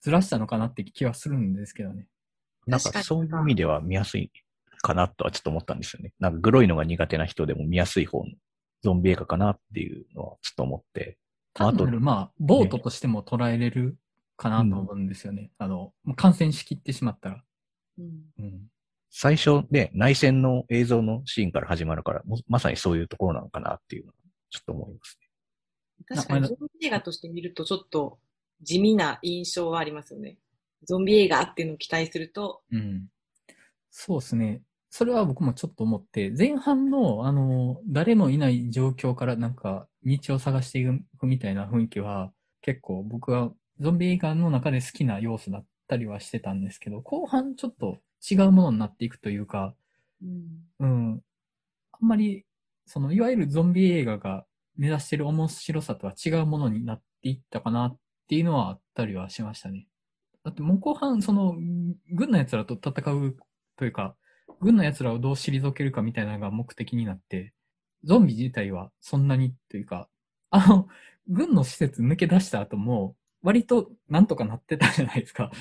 [0.01, 2.05] ずらしたのかなって気はするんですけどね。
[2.67, 4.31] なんかそういう意味では見やすい
[4.81, 6.13] かなとはちょっと思ったんですよね。
[6.19, 8.31] なんかグロいのが苦手な人でも見やすい方の
[8.81, 11.17] ゾンビ映画かなっていうのはちょっと思って。
[11.53, 13.97] 単なる、まあ、ボートとしても捉えれる
[14.37, 15.51] かなと思うんですよね。
[15.57, 17.43] あの、もう感染しきってしまったら。
[17.97, 18.05] うん
[18.39, 18.67] うん。
[19.11, 24.13] 最初ね、内戦の映像のシーンから始まるから、もまさにそういうところなのかなっていうのは
[24.49, 25.27] ちょっと思いますね。
[26.15, 28.19] 確かにゾンビ映画として見るとちょっと
[28.61, 30.37] 地味な印象はありますよね。
[30.83, 33.07] ゾンビ映画っていうのを期待すると、うん。
[33.91, 34.61] そうですね。
[34.89, 40.85] それは僕もちょっと思って、前半の、あの、誰もいない状況からなんか、道を探してい
[41.17, 47.99] くみたいな雰囲気は、結構僕はゾンビ映画の中で好きな要素だったりはしてたんですけど、後半ちょっと
[48.29, 49.75] 違うものになっていくというか、
[50.21, 51.21] うん、うん。
[51.93, 52.45] あんまり、
[52.85, 57.97] その、いわゆるゾンビ映画が目指してる面白さとは違うものになっていったかなっ
[58.27, 59.87] ていうのはあったりはしましたね。
[60.43, 61.55] だってもう後半、その、
[62.11, 63.37] 軍の奴らと戦う
[63.77, 64.15] というか、
[64.61, 67.53] 軍の奴らをどう退けるかみたいなのが目的になって、
[68.03, 70.07] ゾンビ自体はそんなにというか、
[70.51, 70.87] あの、
[71.27, 75.51] 軍の施設抜け出した後も、割となんとかなってたじゃないですか。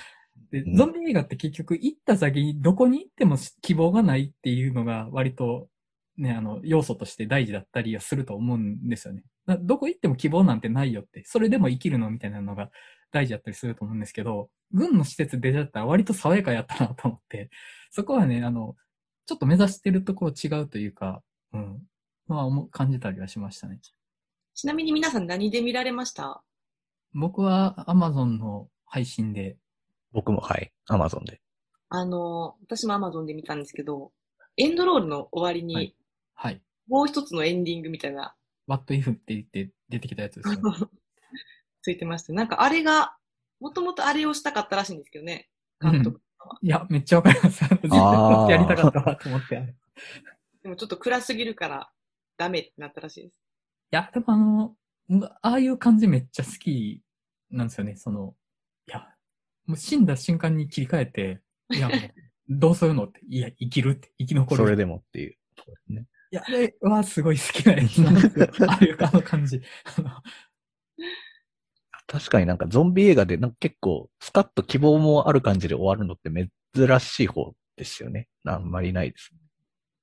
[0.50, 5.68] でう、んゾンビ映画って結局行った先にどこに行っても希望がないっていうのが割と
[6.18, 9.22] ね、あの、要素として大事だったりはすると思うんですよね。
[9.46, 12.70] だどこ行っても希望なんてないよって、それでも生きるのみたいなのが
[13.12, 17.50] 大事だったりすると思うんですけど、軍の施設出ちゃったら割と爽やかやったなと思って、
[17.90, 18.74] そこはね、あの、
[19.28, 21.82] ちょっと目指してるところ違うというか、うん、
[22.28, 23.78] まあ思う感じたりはしましたね。
[24.54, 26.42] ちなみに皆さん何で見られました？
[27.12, 29.58] 僕は Amazon の配信で、
[30.12, 31.42] 僕もはい、アマゾンで。
[31.90, 34.12] あの、私も Amazon で見たんですけど、
[34.56, 35.94] エンドロールの終わりにはい、
[36.34, 36.62] はい。
[36.88, 38.34] もう一つのエンディングみたいな、
[38.66, 40.60] What if って言って出てきたやつですよね。
[41.82, 42.32] ついてました。
[42.32, 43.14] なんかあれが、
[43.60, 45.50] もともとあれをしたかったらしいんですけどね、
[45.82, 46.22] 監督。
[46.62, 47.62] いや、めっちゃわかります。
[47.64, 49.54] やりたかったわと思って。
[49.54, 49.58] い
[50.62, 51.90] でもちょっと暗すぎるから
[52.36, 53.48] ダメってなったらしいです。
[53.90, 54.76] や、でもあの、
[55.42, 57.02] ああいう感じめっちゃ好き
[57.50, 57.96] なんですよね。
[57.96, 58.34] その、
[58.86, 59.08] いや、
[59.66, 61.98] もう死んだ瞬間に切り替えて、いや、も う
[62.48, 64.64] どうするのって、いや、生きるって、生き残る。
[64.64, 65.36] それでもっていう。
[65.88, 68.48] ね、いや、あれはすごい好きなやつなんですよ。
[68.68, 69.60] ああいうあの感じ。
[69.96, 70.10] あの
[72.08, 76.30] 確かになんかゾンビ映画でなんか結構スカッと希望もある感じで終わるのって
[76.74, 78.28] 珍しい方ですよね。
[78.44, 79.30] あんまりないです。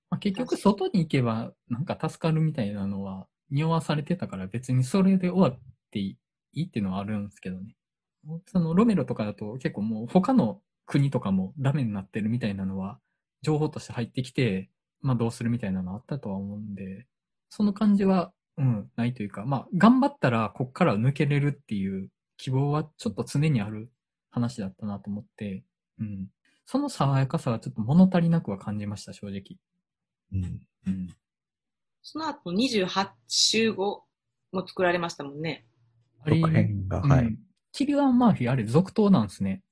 [0.09, 6.17] まあ、結局、外に行けば、なんか助かるみたいなのは、匂わされてたから、別にそれで終わってい
[6.53, 7.75] いっていうのはあるんですけどね。
[8.47, 12.99] そのロメロとかだと結構もう他の国とかもダメになってるみたいなのは、
[13.41, 14.69] 情報として入ってきて、
[15.01, 17.05] まあどうするみたいなのあったとは思うんで、
[17.49, 23.89] その感じは、うん、ないというか、まあ頑張ったらこっから抜けれるっていう希望はちょっと常にある
[24.31, 25.63] 話だったなと思って、
[25.99, 26.27] うん。
[26.65, 29.57] その爽やかさはちょっと物足りなくは感じました、正直。
[30.33, 30.61] うん。
[30.87, 31.07] うん。
[32.01, 34.03] その後28週後
[34.51, 35.65] も作られましたもんね。
[36.23, 37.37] あれが、うんはい。
[37.71, 39.63] キリアン・マーフィー、あれ続投なんですね。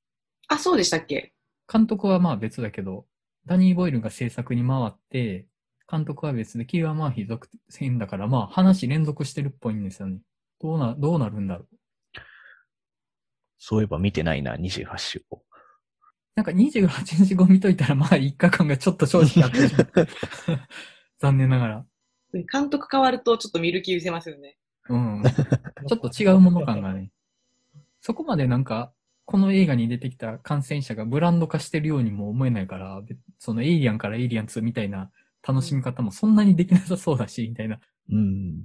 [0.48, 1.34] あ、そうでしたっけ？
[1.72, 3.06] 監督はまあ別だけど、
[3.46, 5.48] ダニー・ボイルが制作に回って、
[5.90, 10.20] 監督は別で、キリアン・マーフィー続編だから、まあ話連続してるっぽいんですよね。
[10.62, 11.78] どうな、どうなるんだろう。
[13.58, 15.42] そういえば見てないな、28週を。
[16.36, 20.08] なんか28日後見といたら、まあ1日間がちょっと正直あってしまう
[21.20, 21.86] 残念ながら。
[22.52, 24.58] 監督変わるとちょっと見る気失せますよね。
[24.90, 25.24] うん。
[25.88, 27.12] ちょっと違うもの感がね。
[28.02, 28.92] そこまでなんか、
[29.26, 35.12] この映画に出てきた感染者がブランド化してるようにも思えないから、べそのエイリアンからエイリアン2みたいな
[35.46, 37.80] 楽しみ方もそんなにできなさそうだし、みたいな。
[38.10, 38.64] うん。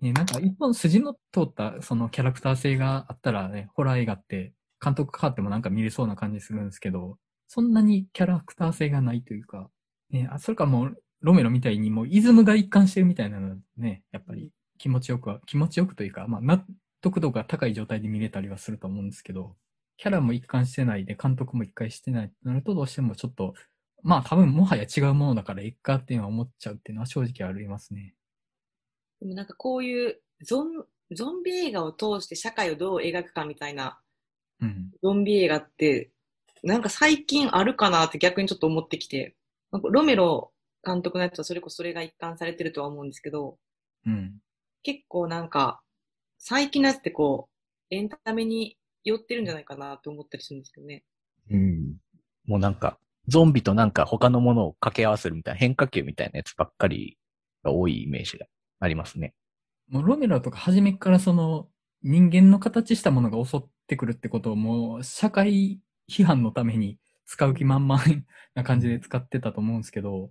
[0.00, 9.70] ね、なんか一本筋の通ったそのキャラクター性があったらね、ホラー映画って監督変わってもなんか見れそうな感じするんですけど、そんなにキャラクター性がないというか、
[10.10, 16.64] ね、あ、それかもうロメロみたいにもうイズムが一貫してるみたいなのね、やっぱり気持ちよくは、気持ちよくというか、まあ納
[17.00, 19.56] 得度が高い状態で見れたりはすると思うんですけど、
[19.96, 23.54] キャラも一貫してないで、監督も一回してないとなると、どうしてもちょっと、
[24.04, 28.14] まあ多分もはや違うものだからいっかっていうのは思っちゃうっていうのは正直ありますね。
[29.20, 33.98] でもなんかこういうゾンゾンビ映画を通して社会をどう描くかみたいな
[34.60, 34.90] うん。
[35.02, 36.10] ゾンビ映画って、
[36.62, 39.36] なんか最近あるかなって逆にちょっと思ってきて、
[39.70, 40.52] なんかロメロ
[40.84, 43.58] 監督のやつはそれこそそれが一貫されてるとは思うんですけど、
[44.06, 44.38] うん。
[44.82, 45.80] 結構なんか、
[46.38, 47.48] 最近のやつってこ
[47.90, 51.04] う、エンタメに寄ってるんじゃないかなって思ったりするんですけどね。
[51.50, 51.96] うん。
[52.46, 57.18] もうなんか、ゾンビとなんか他のものを掛け合わせるみたいな変化球みたいなやつばっかり
[57.62, 58.46] が多いイメージが
[58.80, 59.34] ありますね。
[59.88, 61.68] もうロメロとか初めからその
[62.02, 68.02] 人間の形したものが襲ってくるってことをもう社会批判のために使う気満々
[68.54, 70.30] な感じで使ってたと思うんですけど、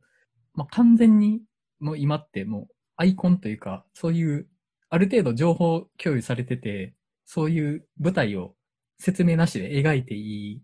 [0.53, 1.41] まあ、完全に
[1.79, 4.47] もう今ってもうアイコンというか、そういう
[4.89, 6.93] ある程度情報共有されてて、
[7.25, 8.53] そういう舞台を
[8.99, 10.61] 説明なしで描いていい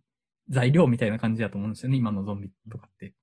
[0.49, 3.13] 材料みたいな感じだと思うんですよね、今のゾンビとかって。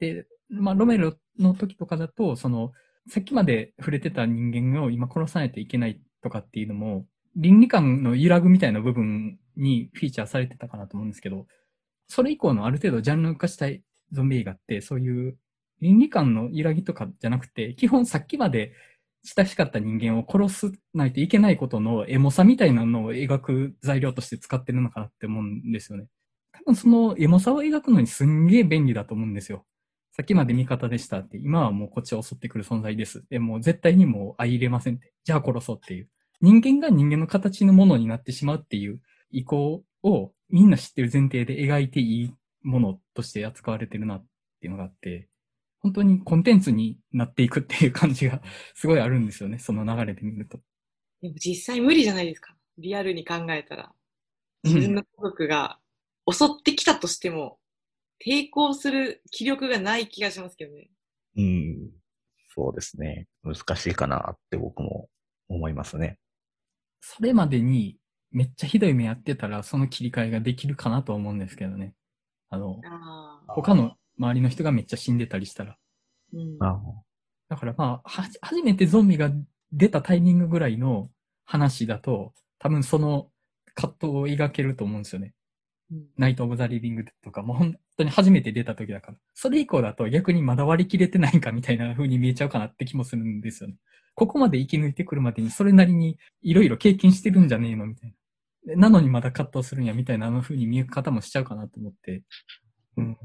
[0.00, 2.72] で、まあ、ロメロの時とかだと、その、
[3.08, 11.46] さっきまで触れてた人間を今殺さないといけないとかっていうのも、倫理観の揺らぐみたいな部分にフィーチャーされてたかなと思うんですけど、
[12.08, 15.36] それ以降のある程度ジャンル化したいゾンビ映画って、そういう
[15.80, 18.72] 倫理観の揺らぎとかじゃなくて、基本さっきまで
[19.24, 26.06] 親しかった人間を殺すないといけないことのエモさみたいなのを描く材料として使ってるのかなって思うんですよね。
[26.68, 29.64] 分そのエモさを描くのにすんげえ便利だと思うんですよ。
[30.12, 33.24] さっきまで味方でしたって、今はもうこっちを襲ってくる存在です。
[33.30, 35.12] でも絶対にもう相入れませんって。
[35.24, 36.08] じゃあ殺そうっていう。
[36.40, 39.00] 人間が人間の形のものになってしまうっていう
[39.30, 44.26] 意向をみんな知ってる前提で描いていいものとして扱われてるなっ
[44.60, 45.28] ていうのがあって、
[45.80, 48.42] 本当にコンテンツになっていくっていう感じが
[48.74, 49.58] すごいあるんですよね。
[49.58, 50.58] その流れで見ると。
[51.22, 52.54] でも実際無理じゃないですか。
[52.78, 53.92] リアルに考えたら。
[54.64, 55.78] 自分の家族が
[56.30, 57.58] 襲ってきたとしても、
[58.24, 60.90] 抵抗する気力がない気がしますけどね。
[61.36, 61.90] うん。
[62.54, 63.26] そうですね。
[63.44, 65.08] 難しいかなって僕も
[65.48, 66.18] 思いますね。
[67.00, 67.96] それまでに
[68.30, 71.94] めっちゃひどい目やってたら、その切り替えができるかなと思うんですけどね。
[72.50, 73.52] あの、ああ。
[73.52, 75.76] 他の周りの人がめっちゃ死んでたりしたら。
[76.32, 76.56] うん。
[76.60, 76.80] あ
[77.48, 79.30] だからまあ、はじ、初めてゾンビが
[79.72, 81.10] 出たタイミングぐらいの
[81.44, 83.30] 話だと、多分その
[83.74, 85.32] 葛藤を描けると思うんですよね。
[85.90, 89.18] うんナイト・オブ・ザ・リビングとかも本当に初めて出た時だから。
[89.34, 93.76] それ以降だと逆にまだ割り切れてないんかみたいな風に見えちゃうかなって気もするんですよね。
[94.14, 98.14] ここまで生き抜いてくるまでにそれなりにいろいろ経験してるんじゃねえのみたい
[98.66, 98.76] な。
[98.76, 102.22] なのにまだ葛藤するんやみたいなあの風に見え方もしちゃうかなと思って。
[102.96, 103.16] うん。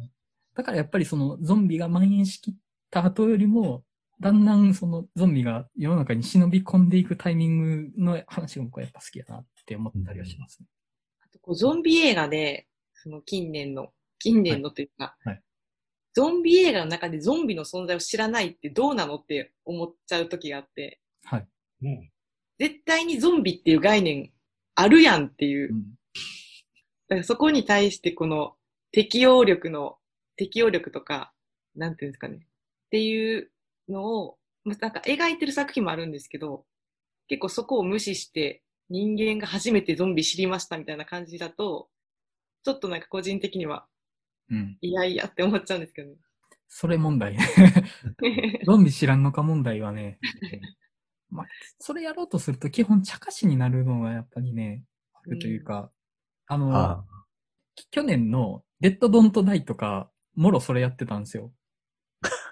[0.55, 2.53] だからやっぱりそのゾンビが蔓延しきっ
[2.91, 3.83] た後よりも、
[4.19, 10.67] だんだんそのゾンビが世の中に忍び込んでいくタイミングの話が僕はやっぱ好きだなって思ったりはしますね。
[10.67, 10.82] あ
[11.33, 15.43] とこうゾンビ映画で、その近年の、近年のというか、はいはい
[16.13, 21.47] ゾンビ映画の中でゾンビの存在を知らないってどうなのって思っちゃう時があって、はい。
[21.81, 22.11] うん。
[22.59, 24.31] 絶対にゾンビっていう概念
[24.75, 25.75] あるやんっていうう。
[25.75, 25.83] ん。
[27.09, 28.53] だからそこに対してこの
[28.91, 29.97] 適応力の、
[30.35, 31.33] 適応力とか、
[31.75, 32.35] なんていうんですかね。
[32.37, 32.39] っ
[32.91, 33.49] ていう
[33.89, 36.63] のを、まあなんか描いてる作品もあるんですけど、
[37.27, 41.89] 結構そこを無視して人間が初めてゾンビ知りましたみたいな感じだと、
[42.63, 43.85] ちょっとなんか個人的には、
[44.49, 44.77] うん。
[44.81, 46.13] いやいやって思っちゃうんですけど
[46.67, 47.37] それ問題。
[47.37, 48.61] ね。
[48.65, 50.19] ゾンビ知らんのか問題はね、
[51.29, 51.47] まあ、
[51.79, 55.91] それやろうとすると基本茶化しになるのがやっぱりね、あるというか、
[56.47, 57.05] あの、あ
[57.91, 61.53] 去年のデッドドントダイとか、もろそれやってたんですよ。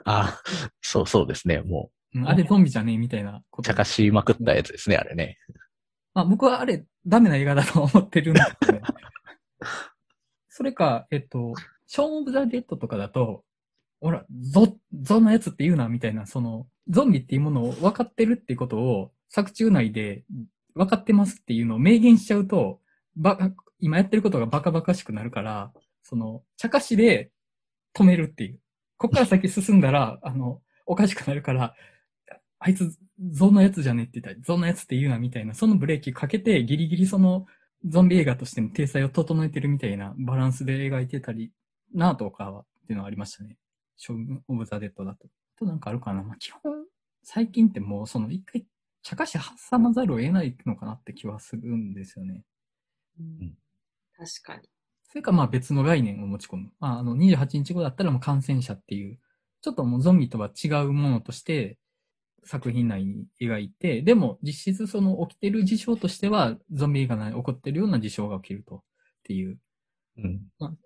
[0.05, 0.41] あ、
[0.81, 1.61] そうそうですね。
[1.61, 3.67] もうんあれゾンビじゃねえみたいなこう、と。
[3.69, 5.37] 茶化しまくったやつですね、あれね。
[6.13, 8.81] まあ僕はあれダメな映画だと思ってるんですけど、ね、
[10.49, 11.53] それか、えっと、
[11.87, 13.43] ショーン・オブ・ザ・デッドとかだと、
[13.99, 20.25] ほら、ゾ、ゾのやつって言うな、みたいな、その、ゾンビっていうものを分かってるっていうことを、作中内で
[20.73, 22.81] 分かってますっていうのを明言しちゃうと、
[23.15, 23.37] ば、
[23.79, 25.71] 今やってることがバカバカしくなるから、
[26.03, 27.31] その、茶化しで
[27.93, 28.59] 止めるっていう。
[28.97, 31.75] こっから先進んだら、あの、おかしくなるから、
[32.63, 32.95] あいつ、
[33.31, 37.47] ゾのやつじゃねって言ったら、ゾのやつって言うな、みたいな、そのブレーキかけて、ギリギリその、
[37.85, 41.51] ゾンビ映画としての体裁を整えてるみたいなバランスで描いてたり、
[41.91, 43.57] なとかは、っていうのはありましたね。
[43.97, 45.27] ショーン・オブ・ザ・デッドだと。
[45.57, 46.21] となんかあるかな。
[46.21, 46.61] まあ、基本、
[47.23, 48.67] 最近ってもう、その一回、
[49.01, 49.39] 茶化し
[49.71, 52.43] 挟まざるを得ないのかなって気はするんですよね。
[53.19, 53.57] うん
[54.15, 54.69] 確かに。
[55.09, 56.71] それかまあ別の概念を持ち込む。
[56.79, 59.19] まああの28日後だったらもう感染者っていう、
[59.61, 61.77] ちょっともうゾンビとは違うものとして
[62.43, 68.79] 作品内に描いて、でも実質その起きてる事象としてはゾンビ映画内に起こってるような事象が起きるとっ
[69.23, 69.59] ていう。
[70.17, 70.41] うん。
[70.59, 70.77] うん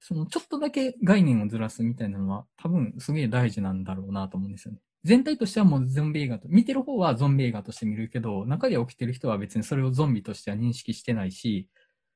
[0.00, 4.80] その、ちょっとだけ概念をずらすみたいなのは、多分すげえ大事なんだろうなと思うんですよね。
[5.04, 11.68] 全体としてはもうゾンビ映画と、見てる方はゾンビ映画として見るけど、中で起きてる人は別にそれをゾンビとしては認識してないし、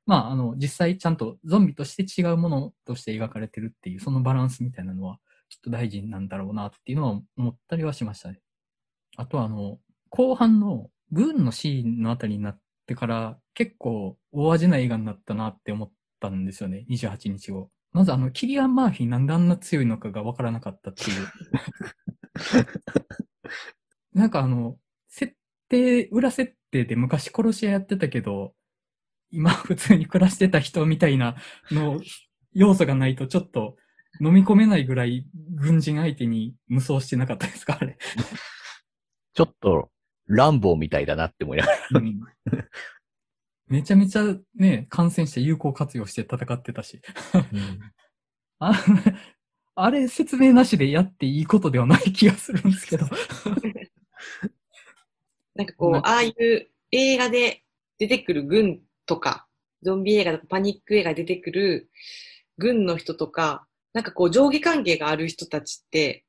[0.07, 8.41] まあ、あの、実際ちゃんとゾンビとして違うものとして描かれてるっていう、そのバランスみたいなのは、きっと大事なんだろうなっていうのは思ったりはしましたね。
[9.17, 9.79] あとはあの、
[10.11, 17.71] 後半の軍のシーンのあたりになってから、結構大味な映画になったなって思ったんですよね、28日後。
[17.93, 21.29] まずあの、キリアン・マーフィーなんであんな強いのかがわからなかったっていう。
[24.15, 25.35] なんかあの、設
[25.69, 28.55] 定、裏設定で昔殺し屋やってたけど、
[29.31, 31.37] 今普通に暮らしてた人みたいな
[31.71, 32.01] の
[32.53, 33.77] 要素がないとちょっと
[34.21, 37.97] 飲み込めないぐらい軍人相手に無双してなかったですかあれ。
[39.35, 39.91] ちょっと、
[40.27, 41.79] ランボーみたいだなって思いながら。
[41.95, 42.21] うん
[43.73, 47.01] めちゃめちゃね、感染して有効活用して戦ってたし。
[48.59, 48.85] あ
[49.75, 53.07] あれ説明なしでやっていいことではない気がするんですけど。
[55.57, 57.65] なんかこう、ああいう映画で
[57.97, 59.49] 出てくる軍とか、
[59.81, 61.91] ゾンビ映画とかパニック映画で出てくる
[62.59, 66.27] 軍の人とか、なんかこう上下関係がある人たちって、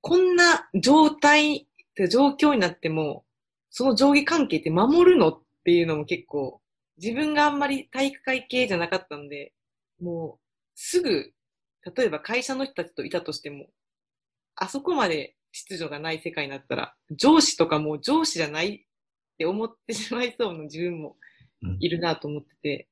[0.00, 1.68] こんな状態、
[2.08, 3.24] 状況になっても、
[3.70, 6.60] その上下関係って守るのっていうのも結構、
[6.98, 9.52] 自分があんまり体育会系じゃなかったんで、
[10.00, 10.40] もう、
[10.74, 11.32] すぐ、
[11.96, 13.66] 例えば会社の人たちといたとしても、
[14.56, 18.80] あそこまで秩序がない世界になったら、上司とかもう上司じゃないっ
[19.38, 21.16] て思ってしまいそうな自分も
[21.78, 22.88] いるなと思ってて、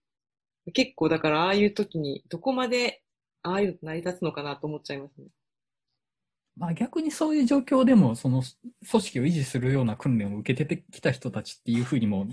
[0.73, 3.03] 結構だからああいう時にどこまで
[3.43, 5.29] ああいうの成り立つのかなと思っちゃいますね。
[6.59, 8.43] まあ逆にそういう状況でも、その
[8.91, 12.27] 組織を維持するような訓練を受けてきた人たちっていうふうにも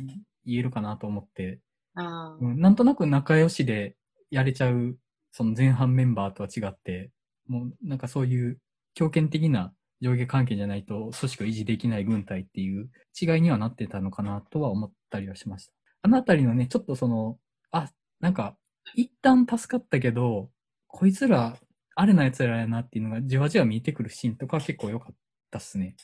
[0.46, 1.60] 言えるかなと思って、
[1.96, 3.96] ああ、うんなんとなく仲良しで
[4.32, 4.98] やれちゃう、
[5.32, 7.12] その前半メンバーとは違って、
[7.48, 8.60] もうなんかそういう
[8.96, 15.74] 強権的な上下関係じゃないと組織を維持できない軍隊っていう違いにはなってたのかなとは思ったりはしました。
[16.02, 17.38] あのあたりのね、ちょっとその、
[17.72, 18.56] あ、なんか、
[18.94, 20.50] 一旦助かったけど、
[20.88, 21.58] こいつら、
[21.96, 25.16] あれな奴らやなっていうのがじわじわ見えてくるシーンとかは結構良かっ
[25.50, 25.96] たっすね。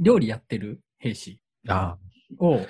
[0.00, 1.98] 料理やってる兵士あ
[2.38, 2.60] を、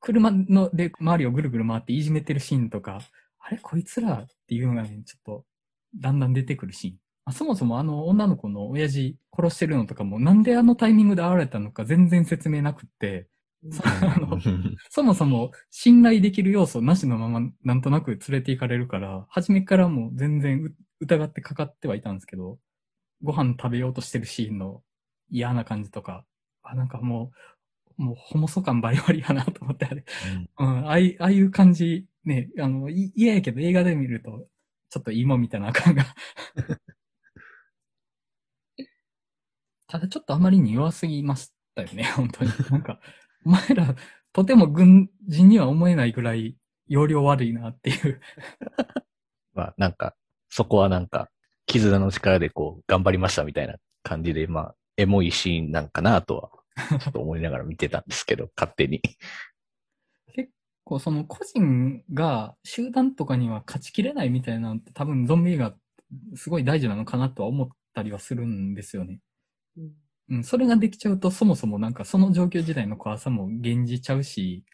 [0.00, 3.00] 車ので周りをぐるぐる回っていじめてるシーンとか、
[3.38, 5.44] あれこいつらっていうのがね、ちょっと、
[5.94, 6.96] だんだん出てくるシーン。
[7.24, 13.28] あそもそもあの女の子の親父殺してるのとかも、なんであのタイミングで現れたのか全然説明なくって、
[14.90, 22.58] そもそも信頼できる要素なしのままなんとなく連れて行かれるから、初めからもう全然う疑ってかかってはいたんですけど、
[23.22, 24.82] ご飯食べようとしてるシーンの
[25.30, 26.24] 嫌な感じとか、
[26.62, 27.32] あ、なんかも
[27.98, 30.04] う、もうホモソ感バリバリやなと思ってあれ。
[30.58, 34.46] うん、ああいああいう感じ、ね、あの、い嫌やけど映画で見ると、
[34.90, 36.04] ちょっといいもんみたいな感が。
[39.88, 42.50] ただちょっとあまりに弱すぎましたよね、本当に。
[42.70, 43.00] なんか、
[43.44, 43.94] お前ら、
[44.32, 46.56] とても軍人には思えないぐらい、
[46.88, 48.20] 容量悪いなっていう。
[49.54, 50.16] まあ、なんか、
[50.48, 51.28] そこはなんか、
[51.66, 56.50] 絆の力でこう、頑張りましたみたいな感じで、まあ、エモいシーンなんかなとは、
[57.00, 59.00] ちょっと思いながら見てたんですけど、勝手に。
[60.84, 65.74] こう、その個人が集団とかには勝ちきれないみたいなのって多分ゾンビ映画
[66.36, 69.18] すごい大事なのかなとは思ったりはするんですよね。
[69.76, 69.92] うん
[70.28, 74.64] うん、それができちゃうとそもそもなんかその状況自体の怖さも減じちゃうし、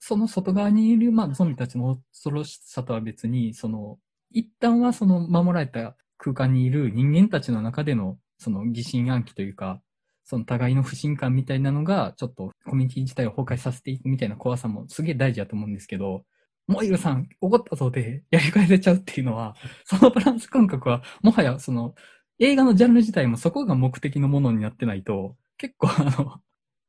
[0.00, 3.98] その外側にいる、まあ、ゾンビたちの恐ろしさとは別に、その、
[4.30, 9.80] 一旦はその守られた空間にいる人間たちの中での、その疑心暗鬼というか、
[10.24, 16.24] その互いの不信感みたいなのが、ちょっとコミュニティ自体を崩壊させていくみたいな怖さもすげえ大事だと思うんですけど、
[16.66, 21.94] モイルさん怒ったぞでやり返せちゃうっていうのは、 そのバランス感覚は、もはやその、
[22.38, 26.42] 映画のジャンル自体もそこが目的のものになってないと、結構あ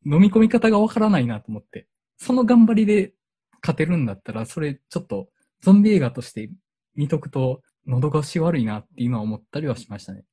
[0.05, 1.87] の、飲み込み方がわからないなと思って。
[2.17, 3.13] その頑張りで
[3.61, 5.29] 勝てるんだったら、それちょっと
[5.61, 6.51] ゾンビ映画として
[6.99, 10.25] 見とくと喉越し悪いなっていうのは思ったりはしましたね。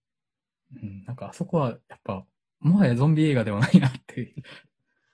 [0.75, 2.27] うん、なんかあそこはやっぱ、
[2.59, 4.35] もはやゾンビ映画ではないなっていう。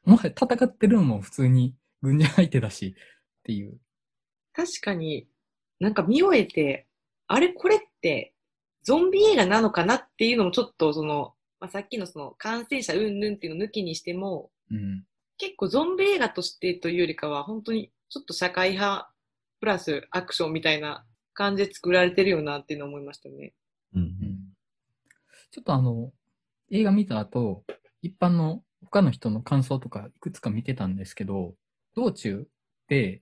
[0.09, 3.79] もはや戦ってるのも普通に軍事相手だしっていう。
[4.55, 5.29] 確かに、
[5.79, 6.89] なんか見終えて、
[7.27, 8.33] あれこれって、
[8.83, 15.05] ゾンビ映画なのかなっていうのもちょっとその、まあ、さっきのその感染者うんぬんっていうのを抜きにしても、うん。
[15.37, 19.13] 結構ゾンビ映画としてというよりかは、本当にちょっと社会派
[19.61, 21.05] プラスアクションみたいな
[21.43, 23.53] 感じで作られてるよなっていうのを思いましたね。
[23.95, 24.38] うんうん
[25.51, 26.12] ちょっとあの、
[26.70, 27.62] 映画見た後、
[28.01, 31.55] 一般の他の人の感想とかいくつか見てたんですけど、
[31.95, 32.47] 道中
[32.88, 33.20] で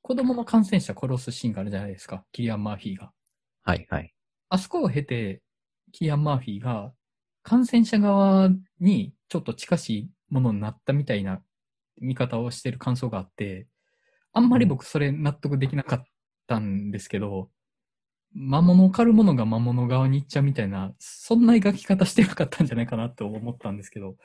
[0.00, 2.24] 子供の感染者殺すシーンがあるじゃないですか。
[2.30, 3.10] キリアン・マーフィーが。
[3.64, 4.14] はいはい。
[4.48, 5.42] あそこを経て、
[5.90, 6.92] キーアン・マーフィーが
[7.42, 8.48] 感染者側
[8.78, 11.42] にちょっと近しいものになったみたいな
[12.00, 13.66] 見方をしてる感想があって、
[14.32, 16.04] あんまり僕それ納得できなかっ
[16.46, 17.50] たんですけど、
[18.34, 24.16] 魔物を狩る者が魔物側に行っちゃうみたいな、そんな描き方してなかったんじゃないかなと思ったんですけど、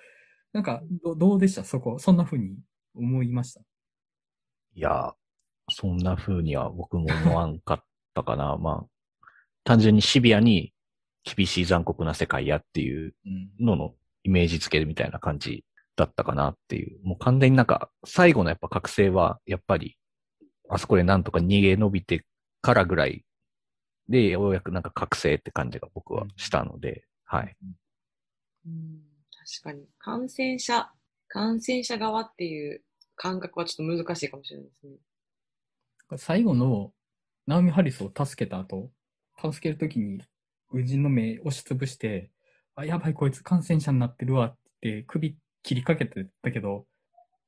[0.53, 1.63] なんか、どどうでした？
[1.63, 2.57] そこ、そんな風に
[2.95, 3.61] 思いました？
[4.75, 5.13] いや、
[5.69, 8.57] そんな風には僕も思わんかったかな。
[8.59, 9.27] まあ、
[9.63, 10.73] 単純にシビアに
[11.23, 13.65] 厳しい残酷な世界やっていううん。
[13.65, 15.63] ののイメージ付けみたいな感じ
[15.95, 16.99] だったかなっていう。
[17.05, 19.97] もう完全になんか、最後のやっぱ覚醒は、やっぱり、
[20.73, 22.25] あそこでなんとか逃げ延びて
[22.61, 23.25] からぐらい
[24.07, 27.55] で、ようやくなんか覚醒って感じが僕はしたので、はい。
[28.65, 29.01] うん、
[29.61, 29.85] 確かに。
[29.99, 30.89] 感染者、
[31.27, 32.81] 感染者側っていう
[33.15, 36.17] 感覚はちょっと難しいかもしれないですね。
[36.17, 36.93] 最後の、
[37.47, 38.91] ナオミ・ハリスを助けた後、
[39.41, 40.21] 助けるときに、
[40.69, 42.31] 軍人の目押しつぶして、
[42.75, 46.85] あ、やばい、こいつ感染者になってるわって首切りかけてたけど、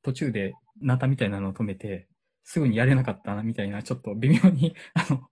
[0.01, 2.07] 途中でナタみたいなのを止めて、
[2.44, 5.30] すぐにやれなかったな、みたいな、ちょっと微妙に、 あの、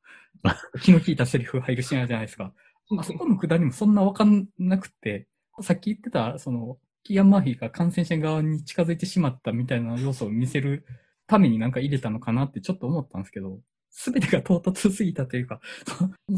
[0.81, 2.53] 気の利いたセリフ入るシーンあるじゃないですか。
[2.97, 5.27] あそこのくだりもそんなわかんなくって、
[5.61, 10.85] さっき言ってた、その、キアン・マーフィーが感染者側に近づいてしまったみたいな要素を見せる
[11.27, 13.59] ためになんか入れたのかなってちょっと思ったんですけど、
[13.89, 15.59] すべてが唐突すぎたというか、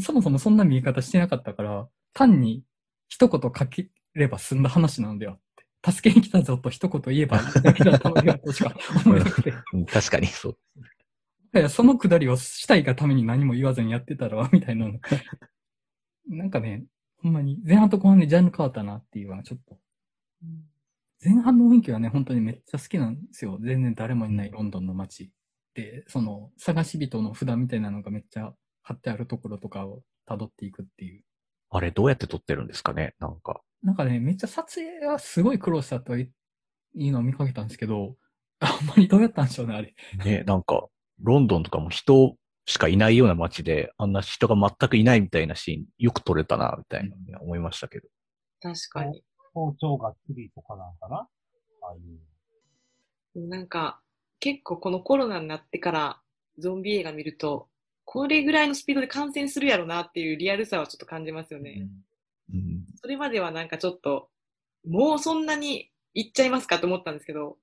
[0.00, 2.64] そもそもそんな見え方してなかったから、単に
[3.08, 5.43] 一言書ければ済んだ話なのではって。
[5.84, 8.74] 助けに来たぞと一言言えばいいだけだったのではとしか
[9.04, 9.52] 思えなくて。
[9.72, 10.58] うん確かにそう。
[11.54, 14.98] いや、そのくだりをしたいがために何も言わずにやってたら、みたいなの。
[16.28, 16.84] なんかね、
[17.22, 19.78] ほんまに前半と後半でジャンル変わったなっていうのはちょっと。
[20.42, 20.64] うん
[21.24, 23.58] 前半の雰囲気はね、本当にめっちゃ好きなんですよ。
[23.62, 25.30] 全然誰もいないロンドンの街。
[25.72, 31.22] で、その、探し人の札みたいなのがめっちゃ貼ってあるところとかを辿っていくっていう。
[31.70, 33.62] あれどうやって撮ってるんですかねなんか。
[33.84, 36.30] なんかね、めっちゃ撮影はすごい苦労したとい
[36.94, 38.16] いのを見かけたんですけど、
[38.58, 39.94] あんまりどうやったんでしょうね、あれ。
[40.24, 40.88] ね、なんか、
[41.20, 48.08] ロンドンとかも人しかいないような街で、あんな人が全くいないみたいなシーン、よく撮れたな、みたいな思いましたけど。
[48.62, 49.22] 確かに。
[49.52, 51.16] 包丁がっつりとかなんかな？
[51.16, 51.28] あ
[51.92, 51.98] あい
[53.36, 53.48] う。
[53.48, 54.00] なんか、
[54.40, 56.20] 結構このコロナになってから
[56.58, 57.68] ゾンビ映画見ると、
[58.04, 61.76] これぐらいのスピードで感染するやろなっていうリアルさはちょっと感じますよね。
[61.82, 61.90] うん。
[63.00, 64.28] それまではなんかちょっと、
[64.86, 67.56] もうそんなにいっちゃいますかと思ったんですけど、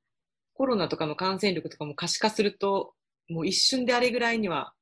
[0.54, 2.94] コロナとかの感染力とかも可視化すると、
[3.30, 4.74] もう一瞬であれぐらいには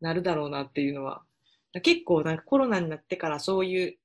[0.00, 1.22] なるだろうなっていうのは、
[1.82, 3.98] 結構なんかコロナになってからそういう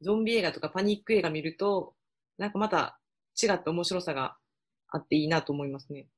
[0.00, 1.94] ゾンビ映画とかパニック映画見ると、
[2.38, 2.98] なんかまた
[3.40, 4.36] 違った面白さが
[4.88, 6.08] あっていいなと思いますね。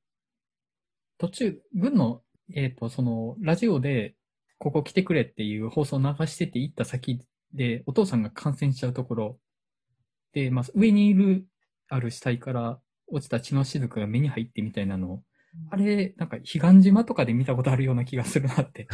[1.18, 2.22] 途中、軍の、
[2.54, 4.14] えっ、と、その、ラジオで、
[4.58, 7.20] ここ来てくれっていう放送を流してて行った先
[7.54, 9.38] で、お父さんが感染しちゃうところ、
[10.32, 11.46] で、まあ、上にいる、
[11.88, 15.22] ある死体から落ちた血の雫が目に入ってみたいなのを、
[15.70, 18.88] あれ、なんか、彼岸島とかで見たことあるような気がするなって。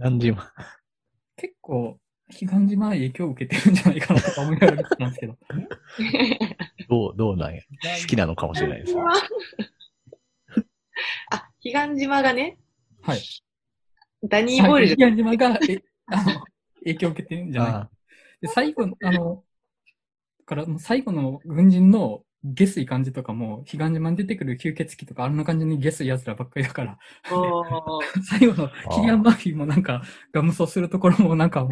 [0.00, 0.38] 何時も。
[1.36, 1.98] 結構、
[2.28, 5.36] 彼岸島影響を受けてるんじゃないかなとか思いながら見てたんですけど。
[6.88, 7.60] どう、どうなんや。
[8.00, 9.02] 好きなのかもしれないですね。
[11.30, 12.58] あ、彼岸島がね、
[13.02, 13.20] はい。
[14.26, 16.44] ダニー・ボイルじゃ彼岸島が、え、あの、
[16.84, 17.90] 影響を受けてるんじゃないあ
[18.40, 19.44] で、最後の、あの、
[20.40, 26.98] だからもう最後の軍人の下水感じとかも、彼岸島に出てくる吸血鬼とかあんな感じに下水奴らばっかりだから、
[28.28, 31.70] 最後のキリアン・マーフィーもなんか、ガムソするところもなんかもう、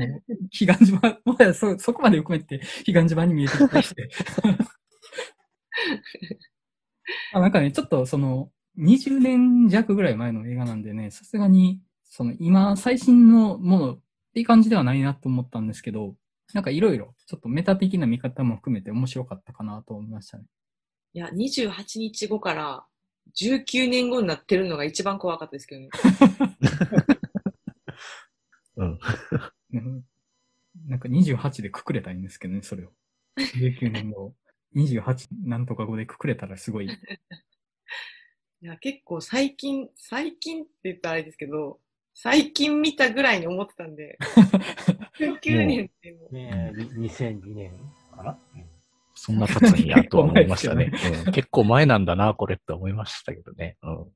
[0.58, 4.08] 彼岸島、もはやそ、そこまで含めて彼岸島に見えてきたりして。
[7.34, 13.98] あなんかね、ちょっとその、20年弱ぐらい前の映画なんでね、さすがに、その今、最新のもの
[14.32, 16.14] っていう感じではないなと思ったんですけど、
[16.54, 20.44] なんかいろいろ、ちょっとメタ的な見方も含めて面白かったかなと思いましたね。
[21.12, 22.86] いや、28日後から
[23.38, 25.90] 19年後になってるのが一番怖かったですけどね。
[28.76, 28.98] うん。
[29.74, 30.02] うん
[30.86, 32.92] なんか28でくくれたらいいんですけどね、それを。
[33.36, 34.34] 19年後、
[34.74, 36.86] 28なんとか後でくくれたらすごい。
[36.86, 41.81] いや、結構最近、最近って言ったらあれですけど、
[42.14, 44.18] 最近見たぐらいに思ってたんで、
[45.18, 47.72] 19年ってもう、ねえ、2002年
[48.14, 48.38] かな、
[49.14, 50.90] そんな経つんやとは思いましたね。
[50.90, 53.76] 結構前ですうん結構前なんだな、これって思いましたけどね。
[53.82, 54.12] うん。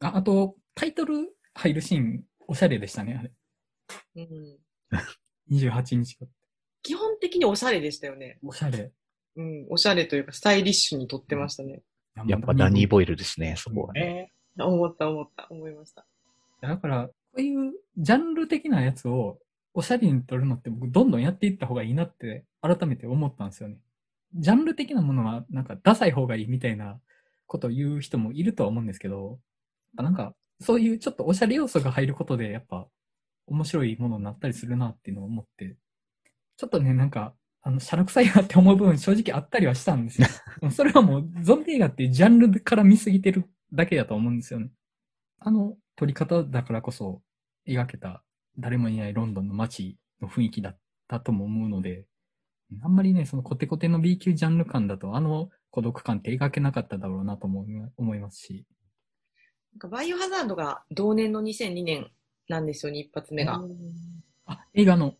[0.00, 3.32] ああと、タイトル入るシーン、おしゃれでしたね、あれ。
[4.16, 4.58] うん、
[5.50, 6.28] 28日後。
[6.82, 8.38] 基本的におしゃれでしたよね。
[8.42, 8.92] おしゃれ。
[9.36, 11.82] うん、おしゃれというか、スタイリッシュに撮ってましたね。
[12.26, 14.30] やっぱダニー・ボイルですね、そこはね。
[14.56, 16.06] ね思った思った、思いました。
[16.60, 19.38] だから、こういうジャンル的なやつを
[19.74, 23.76] おしゃれに撮るのって僕どんどんやっていった方がいいなって改めて思ったんですよね。
[24.34, 27.00] ジャンル的なものはなんかダサい方がいいみたいな
[27.46, 29.38] ことを言う人もいるとは思うんですけど、
[29.94, 32.86] なんかそういうちょっとおしゃれ要素が入ることでやっぱ
[33.46, 35.76] 面白いものになったりするなっていうのを思って、
[36.56, 40.28] ちょっとね、なんか、あの、シャラ臭いなって思う部分正直あったりはしたんですよ。
[40.70, 44.70] それはもうゾンビ映画っていうジャンルから見すぎてるだけだと思うんですよね。
[45.40, 47.22] あの撮り方だからこそ
[47.68, 48.22] 描けた
[48.58, 50.78] 誰もいないロンドンの街の雰囲気だっ
[51.08, 52.06] たとも思うので、
[52.82, 57.66] あんまりね、そのコテコテの B 級ジャンル感だとあの孤独感って描けなかっただろうなとも
[57.96, 58.64] 思いますし。
[59.74, 62.10] なんかバイオハザードが同年の2002年
[62.48, 63.60] なんですよね、一発目が。
[64.46, 65.14] あ、映画の。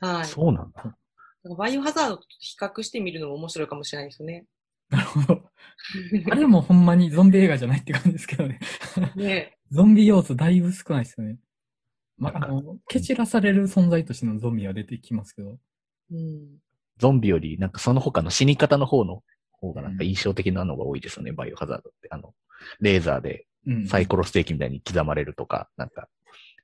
[0.00, 0.24] はい。
[0.24, 0.82] そうなんだ。
[1.44, 4.46] なんかバイオハザードと比較してみるのも面白いかもしれないですよね。
[4.88, 5.47] なるほど。
[6.30, 8.58] あれもほんまにゾンビ映画じゃないって感じですけどね。
[9.16, 11.38] ね ゾンビ要素だいぶ少ないですよね。
[12.16, 15.58] まあ、あの、蹴散らされる存在としてのゾンビは出てきますけど。
[16.10, 16.58] うん。
[16.96, 22.08] ゾンビより、なんかその他の死に方の方の方がなんか印象的なのが多いですよね、バイオハザードって。
[22.10, 22.34] あの、
[22.80, 23.86] レーザーでうん。
[23.86, 26.08] サイコロステーキみたいに刻まれるとか、なんか、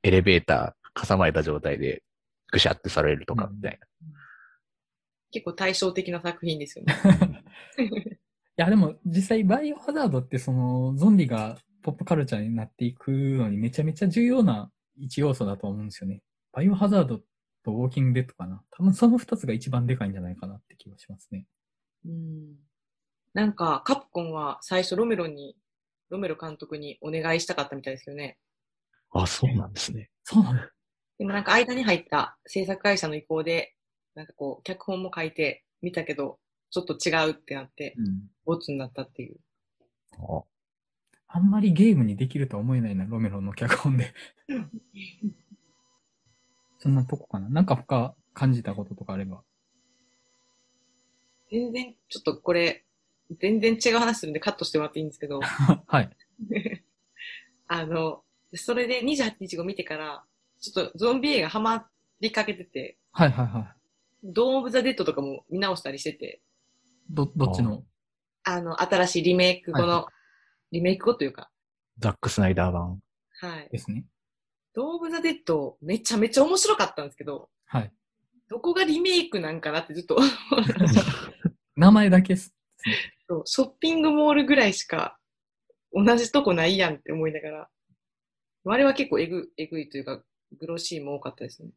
[0.03, 2.03] エレベーター挟まれた状態で
[2.51, 3.79] ぐしゃってされるとかみたい
[5.33, 6.95] 結構対照的な作品ですよね。
[8.57, 16.23] いや、でも実際バイオハザードってそのゾンビがポップカルチャーになっていくのにめちゃめちゃ重要な一要素だと思うんですよね。
[16.53, 17.19] バイオハザード
[17.65, 18.63] とウォーキングデッドかな。
[18.71, 21.47] 多分その二つが一番でかいんじゃないかなって気がしますね。
[22.07, 22.55] うん。
[23.33, 25.57] なんか、カプコンは最初ロメロに、
[26.11, 28.39] ロメロ監督にお願いしたかったみたいですよね。
[29.13, 29.23] な。
[29.23, 30.11] あ、そうなんですね。
[30.23, 30.61] そうなの
[31.19, 33.75] でもなんか間に入った制作会社の意向で、
[34.15, 36.39] なんかこう、脚本も書いてみたけど、
[36.71, 38.29] ちょっと違うってなって、うん。
[38.45, 39.37] ボツになったっていう。
[40.19, 40.43] あ
[41.29, 44.15] あんまりゲームにできるとは思えないな、ロメロの脚本で。
[46.79, 47.49] そんなとこかな。
[47.49, 49.43] なんか他感じたこととかあれば。
[51.51, 52.85] 全然、ちょっとこれ、
[53.41, 55.41] 全然違う話するんでカットしてもらっていいんですけど、
[55.87, 56.17] はい。
[57.67, 58.23] あの、
[58.55, 60.25] それで28日後見てから、
[60.61, 61.89] ちょっとゾンビ映画ハマ
[62.21, 63.77] りかけてて、はいはいはい。
[64.23, 66.41] ドーム・オブ・ザ・デッドとかも見直したりしてて、
[67.11, 67.85] ど、どっちの？
[68.45, 70.09] あの、新しいリメイク後の、は
[70.71, 71.51] リメイク後というか、
[71.99, 73.01] ザック・スナイダー版。
[73.41, 73.69] はい。
[73.71, 74.05] ですね。
[74.75, 77.93] ドーム・オブ・ザ・デッドめちゃめちゃ面白かったんですけど、はい。
[78.49, 80.19] どこがリメイクなんかなってずっと
[81.77, 82.55] 名前だけです。
[83.29, 85.19] そうショッピングモールぐらいしか
[85.93, 87.71] 同じとこないやんって思いながら、
[88.67, 90.23] あれは結構えぐえぐいというか、
[90.59, 91.71] グロシーンも多かったですね。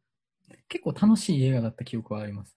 [0.67, 2.55] 結構楽しい映画だった記憶はあります。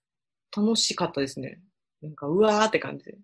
[0.56, 1.60] 楽しかったですね。
[2.02, 3.18] なんか、うわーって感じで。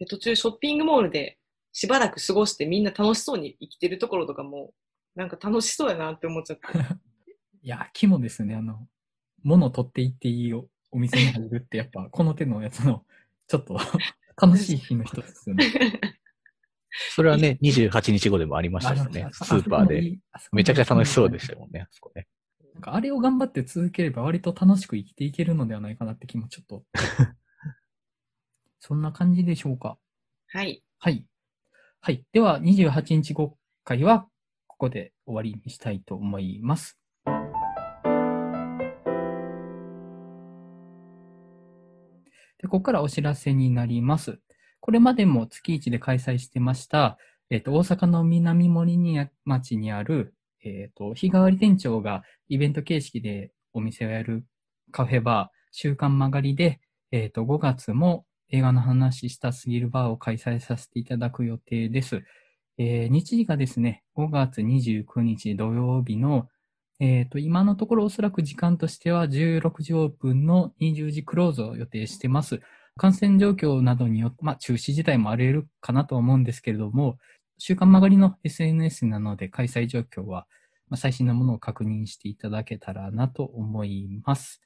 [0.00, 1.38] で途中ショッピングモールで
[1.72, 4.72] しばらく過ごしてみんな楽しそうに生きてるところとかも、
[5.14, 6.62] なんか楽しそうやなって思っちゃって。
[7.62, 8.56] いや、肝ですね。
[8.56, 8.88] あの、
[9.42, 13.04] 物を取っていっていいおお店に入るって、やっぱ、この手のやつの、
[13.46, 13.78] ちょっと、
[14.40, 15.64] 楽しい日の一つですよね。
[17.14, 19.28] それはね、28日後でもありましたしね。
[19.32, 20.18] スーパーで。。
[20.52, 22.26] めちゃくちゃ楽しそうでしたよね、あそこね。
[22.74, 26.84] なんかあれを頑張って続ければ割と楽しく生きていけるのではないかなって気もちょっと。
[28.80, 29.98] そんな感じでしょうか？
[30.48, 30.82] はい。
[30.98, 31.26] はい。
[32.00, 32.24] はい。
[32.32, 34.26] では、28日後回は、
[34.66, 36.98] ここで終わりにしたいと思います。
[42.58, 44.40] で、ここからお知らせになります。
[44.80, 47.18] これまでも月1で開催してました、
[47.50, 54.46] えっ、と、大阪の南森に町にある、えっ、と、日替わり店長がイベント形式でお店をやる
[54.90, 56.80] カフェバー、週刊曲がりで、
[57.12, 62.22] えっ、と、5月も映画の話したすぎるバーを開催させていただく予定です。
[62.78, 66.48] えー日時がですね、5月29日土曜日の、
[66.98, 72.60] えっ、と、今のところおそらく時間としては16時オープンの20時クローズを予定してます。
[72.96, 77.18] 感染状況などによって、まあ、中止自体もあり得るかなと思うんですけれども、
[77.58, 80.46] 週刊曲がりの SNS なので開催状況は、
[80.88, 84.60] まあ、最新のものを確認していただけたらなと思います。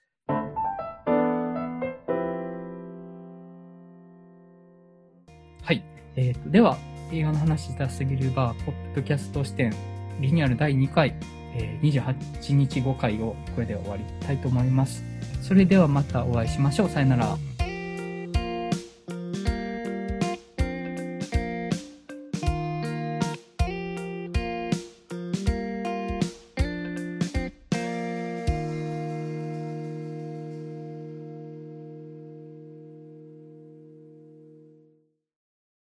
[5.65, 5.83] はい。
[6.17, 6.77] えーと、では、
[7.11, 9.73] 映画の話したすぎるバー、ポッドキャスト視点、
[10.21, 11.15] リニューアル第2回、
[11.57, 15.03] えー28日5回をこれで終わりたいと思います。
[15.41, 16.89] それではまたお会いしましょう。
[16.91, 17.54] さよなら。